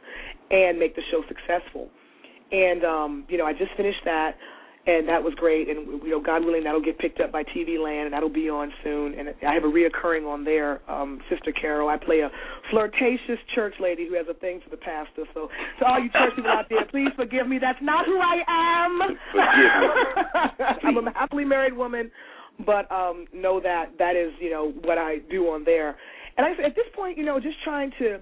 [0.51, 1.91] and make the show successful.
[2.53, 4.37] And um you know I just finished that
[4.87, 5.69] and that was great.
[5.69, 8.49] And you know, God willing, that'll get picked up by TV Land, and that'll be
[8.49, 9.19] on soon.
[9.19, 11.89] And I have a reoccurring on there, um, Sister Carol.
[11.89, 12.31] I play a
[12.71, 15.25] flirtatious church lady who has a thing for the pastor.
[15.35, 15.49] So,
[15.81, 17.59] to all you church people out there, please forgive me.
[17.61, 19.01] That's not who I am.
[20.97, 22.11] I'm a happily married woman,
[22.65, 25.97] but um, know that that is you know what I do on there.
[26.39, 28.21] And I at this point, you know, just trying to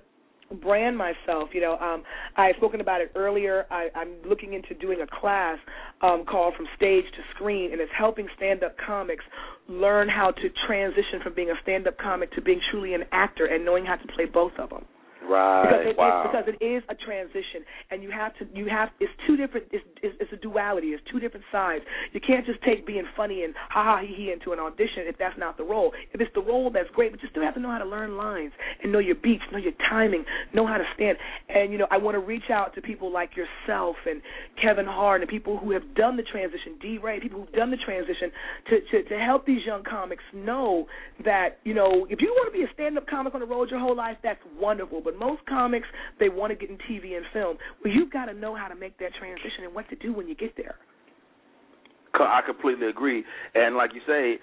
[0.62, 1.50] brand myself.
[1.52, 2.02] You know, um,
[2.36, 3.66] I've spoken about it earlier.
[3.70, 5.58] I, I'm looking into doing a class
[6.02, 9.24] um, called From Stage to Screen, and it's helping stand-up comics
[9.68, 13.64] learn how to transition from being a stand-up comic to being truly an actor and
[13.64, 14.84] knowing how to play both of them.
[15.28, 15.64] Right.
[15.64, 16.20] Because it, wow.
[16.20, 19.66] is, because it is a transition, and you have to you have it's two different
[19.72, 20.88] it's, it's it's a duality.
[20.88, 21.84] It's two different sides.
[22.12, 25.16] You can't just take being funny and ha ha he he into an audition if
[25.18, 25.92] that's not the role.
[26.12, 28.16] If it's the role, that's great, but you still have to know how to learn
[28.16, 28.52] lines
[28.82, 31.16] and know your beats, know your timing, know how to stand.
[31.48, 34.20] And you know, I want to reach out to people like yourself and
[34.60, 36.98] Kevin Hart and people who have done the transition, D.
[36.98, 38.30] Ray, people who've done the transition
[38.68, 40.86] to to to help these young comics know
[41.24, 43.80] that you know if you want to be a stand-up comic on the road your
[43.80, 45.00] whole life, that's wonderful.
[45.02, 45.86] But most comics
[46.20, 47.56] they want to get in TV and film.
[47.82, 50.28] Well, you've got to know how to make that transition and what to do when
[50.28, 50.76] you get there.
[52.14, 53.24] I completely agree.
[53.54, 54.38] And like you say,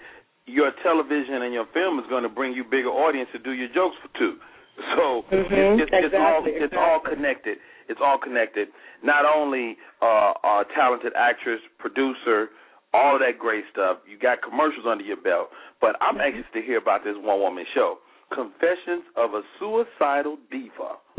[0.46, 3.68] your television and your film is going to bring you bigger audience to do your
[3.68, 4.36] jokes for too.
[4.96, 7.58] So Mhm, it's, it's, it's all exactly, it's all connected.
[7.88, 8.68] It's all connected.
[9.02, 12.48] Not only uh, a talented actress, producer,
[12.94, 13.98] all of that great stuff.
[14.08, 15.48] You got commercials under your belt.
[15.80, 16.36] But I'm Mm-hmm.
[16.36, 17.98] anxious to hear about this one woman show,
[18.34, 20.96] Confessions of a Suicidal Diva.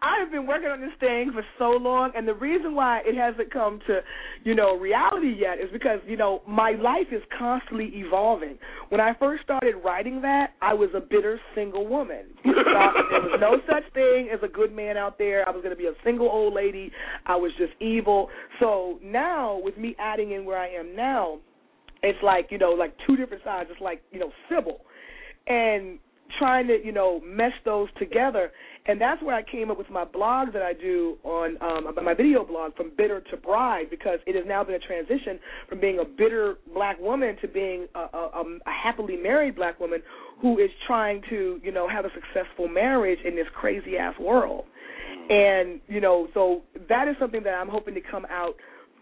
[0.00, 3.14] I have been working on this thing for so long, and the reason why it
[3.14, 4.00] hasn't come to,
[4.44, 8.58] you know, reality yet is because you know my life is constantly evolving.
[8.88, 12.26] When I first started writing that, I was a bitter single woman.
[13.08, 15.46] There was no such thing as a good man out there.
[15.48, 16.92] I was going to be a single old lady.
[17.26, 18.28] I was just evil.
[18.60, 21.38] So now, with me adding in where I am now,
[22.02, 23.68] it's like you know, like two different sides.
[23.72, 24.80] It's like you know, Sybil,
[25.48, 25.98] and
[26.38, 28.52] trying to you know mesh those together.
[28.86, 32.14] And that's where I came up with my blog that I do on um my
[32.14, 35.38] video blog from bitter to bride because it has now been a transition
[35.68, 40.02] from being a bitter black woman to being a, a, a happily married black woman
[40.40, 44.64] who is trying to you know have a successful marriage in this crazy ass world.
[45.30, 48.54] And you know so that is something that I'm hoping to come out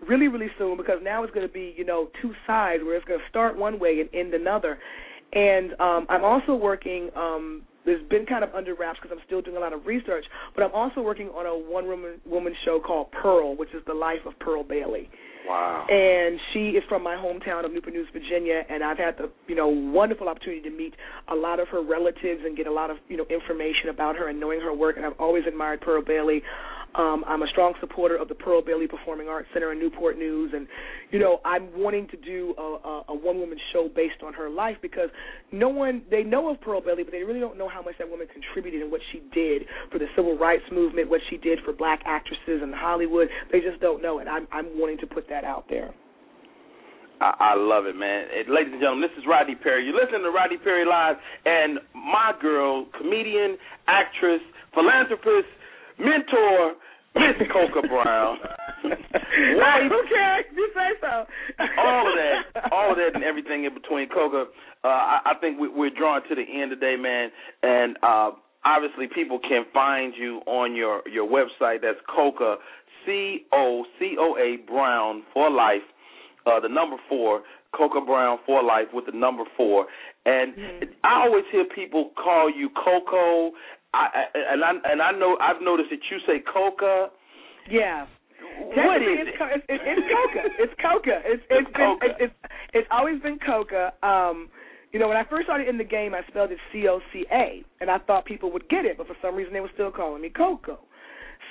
[0.07, 3.05] really really soon because now it's going to be you know two sides where it's
[3.07, 4.79] going to start one way and end another
[5.33, 7.11] and um, I'm also working.
[7.17, 10.25] Um, it's been kind of under wraps because I'm still doing a lot of research,
[10.57, 13.95] but I'm also working on a one woman woman show called Pearl, which is the
[13.95, 15.09] life of Pearl Bailey.
[15.49, 15.87] Wow.
[15.89, 19.55] And she is from my hometown of Newport News, Virginia, and I've had the you
[19.55, 20.95] know wonderful opportunity to meet
[21.29, 24.29] a lot of her relatives and get a lot of you know information about her
[24.29, 24.97] and knowing her work.
[24.97, 26.43] And I've always admired Pearl Bailey.
[26.95, 30.53] Um, I'm a strong supporter of the Pearl Bailey Performing Arts Center in Newport News,
[30.55, 30.67] and
[31.11, 34.49] you know I'm wanting to do a, a, a one woman show based on her
[34.49, 35.11] life because
[35.53, 38.09] no one they know of Pearl Bailey, but they really don't know how much that
[38.09, 39.63] woman contributed and what she did
[39.93, 43.29] for the civil rights movement, what she did for black actresses in Hollywood.
[43.53, 44.27] They just don't know it.
[44.27, 45.93] I'm I'm wanting to put that out there.
[47.21, 48.27] I, I love it, man.
[48.29, 49.85] And ladies and gentlemen, this is Rodney Perry.
[49.85, 53.57] You're listening to Rodney Perry Live, and my girl, comedian,
[53.89, 54.41] actress,
[54.75, 55.49] philanthropist,
[55.99, 56.75] mentor,
[57.15, 58.39] Miss Cocoa Brown.
[59.37, 61.27] Right, okay, you say so.
[61.79, 64.47] all of that, all of that, and everything in between, Cocoa.
[64.85, 67.31] Uh, I, I think we, we're drawn to the end today, man,
[67.63, 68.31] and uh,
[68.65, 71.83] obviously people can find you on your your website.
[71.83, 72.57] That's Cocoa,
[73.05, 75.85] C O C O A Brown for life.
[76.47, 77.43] Uh, the number four,
[77.77, 79.87] Cocoa Brown for life with the number four.
[80.25, 80.55] And
[81.05, 83.53] I always hear people call you Coco.
[83.97, 87.09] I, I, and I and I know I've noticed that you say Coca.
[87.71, 88.07] Yeah.
[88.59, 89.35] What is it's, it?
[89.57, 90.43] it's, it's, it's coca.
[90.59, 91.17] It's coca.
[91.25, 92.07] It's it's It's been coca.
[92.07, 92.35] It's, it's
[92.73, 93.93] it's always been coca.
[94.03, 94.49] Um,
[94.93, 97.27] you know, when I first started in the game, I spelled it C O C
[97.33, 99.91] A, and I thought people would get it, but for some reason they were still
[99.91, 100.79] calling me Coco.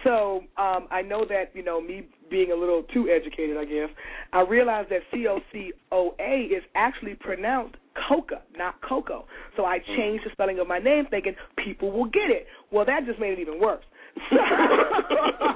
[0.04, 3.90] So um, I know that you know me being a little too educated, I guess.
[4.34, 7.76] I realized that C O C O A is actually pronounced
[8.08, 9.26] Coca, not Coco.
[9.56, 12.48] So I changed the spelling of my name, thinking people will get it.
[12.72, 13.84] Well, that just made it even worse.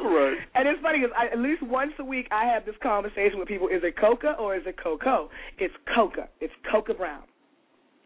[0.01, 0.37] Right.
[0.55, 3.67] And it's funny because at least once a week I have this conversation with people:
[3.67, 5.29] is it Coca or is it Coco?
[5.57, 6.29] It's Coca.
[6.39, 7.23] It's Coca Brown.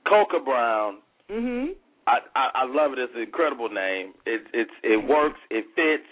[0.08, 0.98] Coca Brown.
[1.30, 1.74] Mhm.
[2.08, 3.00] I, I I love it.
[3.00, 4.14] It's an incredible name.
[4.26, 5.40] It it's it works.
[5.50, 6.10] It fits.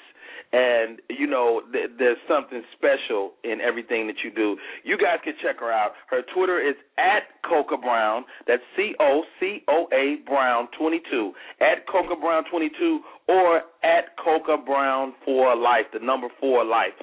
[0.54, 4.58] And you know, th- there's something special in everything that you do.
[4.84, 5.92] You guys can check her out.
[6.10, 8.26] Her Twitter is at Cocoa Brown.
[8.48, 11.32] That's C O C O A Brown 22
[11.62, 13.00] at Cocoa Brown 22
[13.30, 15.86] or at Cocoa Brown for life.
[15.94, 16.94] The number four life.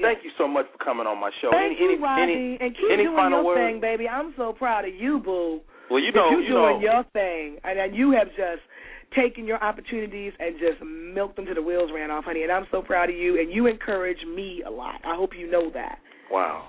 [0.00, 1.50] Thank you so much for coming on my show.
[1.52, 3.60] Thank any, you, any, Rodney, any, and keep any doing final your words?
[3.62, 4.08] thing, baby.
[4.08, 5.60] I'm so proud of you, boo.
[5.88, 8.64] Well, you know, you you doing know, your thing, and and you have just
[9.16, 12.42] taken your opportunities and just milked them to the wheels ran off, honey.
[12.42, 14.96] And I'm so proud of you, and you encourage me a lot.
[15.04, 15.98] I hope you know that.
[16.30, 16.68] wow,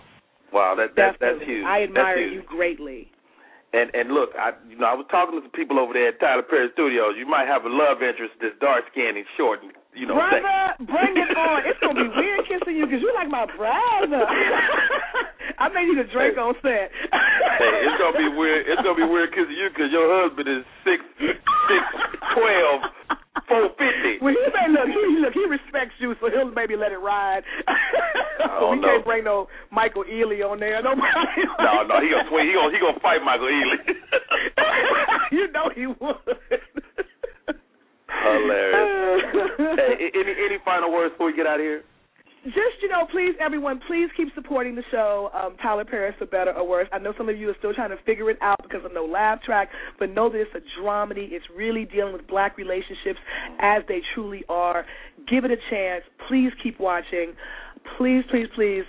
[0.54, 1.66] wow, that that that's huge.
[1.66, 2.34] I admire huge.
[2.34, 3.12] you greatly.
[3.74, 6.20] And and look, I you know I was talking to some people over there at
[6.24, 7.20] Tyler Perry Studios.
[7.20, 10.16] You might have a love interest that's dark skinned and short, and you know.
[10.16, 11.68] brother, bring it on.
[11.68, 14.24] It's gonna be weird kissing you because you're like my brother.
[15.60, 16.88] I made you the drink on set.
[16.92, 18.64] hey, it's gonna be weird.
[18.64, 21.04] It's gonna be weird kissing you because your husband is six
[22.36, 22.80] twelve
[23.48, 24.20] four fifty.
[24.22, 24.88] Well, he may look.
[24.92, 25.34] He look.
[25.34, 27.44] He respects you, so he'll maybe let it ride.
[28.44, 30.82] so we can't bring no Michael Ealy on there.
[30.84, 30.94] no.
[31.00, 31.96] no, no.
[32.04, 32.48] He gonna swing.
[32.48, 33.80] He gonna he gonna fight Michael Ealy.
[35.32, 36.38] you know he would.
[38.10, 39.22] Hilarious.
[39.58, 41.84] hey, any any final words before we get out of here?
[42.46, 45.32] Just you know, please everyone, please keep supporting the show.
[45.34, 46.88] Um, Tyler Perry's for better or worse.
[46.94, 49.04] I know some of you are still trying to figure it out because of no
[49.04, 51.32] laugh track, but know that it's a dramedy.
[51.32, 53.18] It's really dealing with black relationships
[53.60, 54.86] as they truly are.
[55.28, 56.04] Give it a chance.
[56.28, 57.34] Please keep watching.
[57.98, 58.84] Please, please, please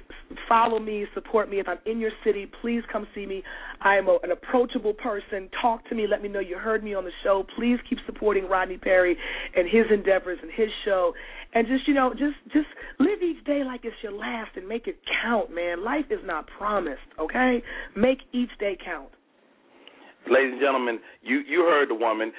[0.48, 1.58] follow me, support me.
[1.58, 3.42] If I'm in your city, please come see me.
[3.80, 5.48] I am a, an approachable person.
[5.62, 6.06] Talk to me.
[6.06, 7.46] Let me know you heard me on the show.
[7.56, 9.16] Please keep supporting Rodney Perry
[9.54, 11.12] and his endeavors and his show
[11.56, 12.68] and just you know just just
[13.00, 16.44] live each day like it's your last and make it count man life is not
[16.58, 17.62] promised okay
[17.96, 19.08] make each day count
[20.28, 22.32] Ladies and gentlemen, you you heard the woman.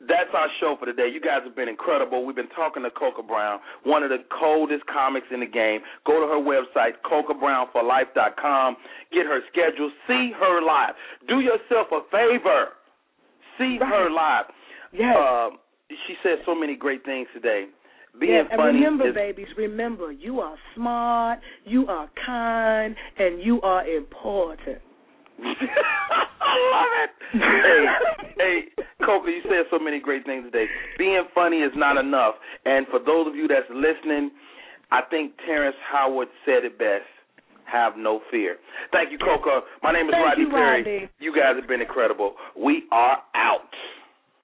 [0.00, 1.08] That's our show for today.
[1.12, 2.24] You guys have been incredible.
[2.24, 5.80] We've been talking to Cocoa Brown, one of the coldest comics in the game.
[6.06, 8.76] Go to her website, cocoabrownforlife.com.
[9.12, 9.90] Get her schedule.
[10.08, 10.94] See her live.
[11.28, 12.72] Do yourself a favor.
[13.58, 13.88] See Right.
[13.88, 14.46] her live.
[14.92, 15.50] yes Uh,
[16.06, 17.66] she said so many great things today.
[18.18, 23.42] Being yes, and funny remember, is babies, remember, you are smart, you are kind, and
[23.42, 24.78] you are important.
[25.38, 25.44] I
[26.72, 27.10] love it.
[27.32, 27.84] Hey,
[28.38, 30.64] hey, Cocoa, you said so many great things today.
[30.96, 32.34] Being funny is not enough.
[32.64, 34.30] And for those of you that's listening,
[34.90, 37.04] I think Terrence Howard said it best.
[37.66, 38.56] Have no fear.
[38.92, 39.62] Thank you, Cocoa.
[39.82, 40.78] My name is Thank Rodney you, Perry.
[40.82, 41.10] Rodney.
[41.18, 42.34] You guys have been incredible.
[42.56, 43.74] We are out.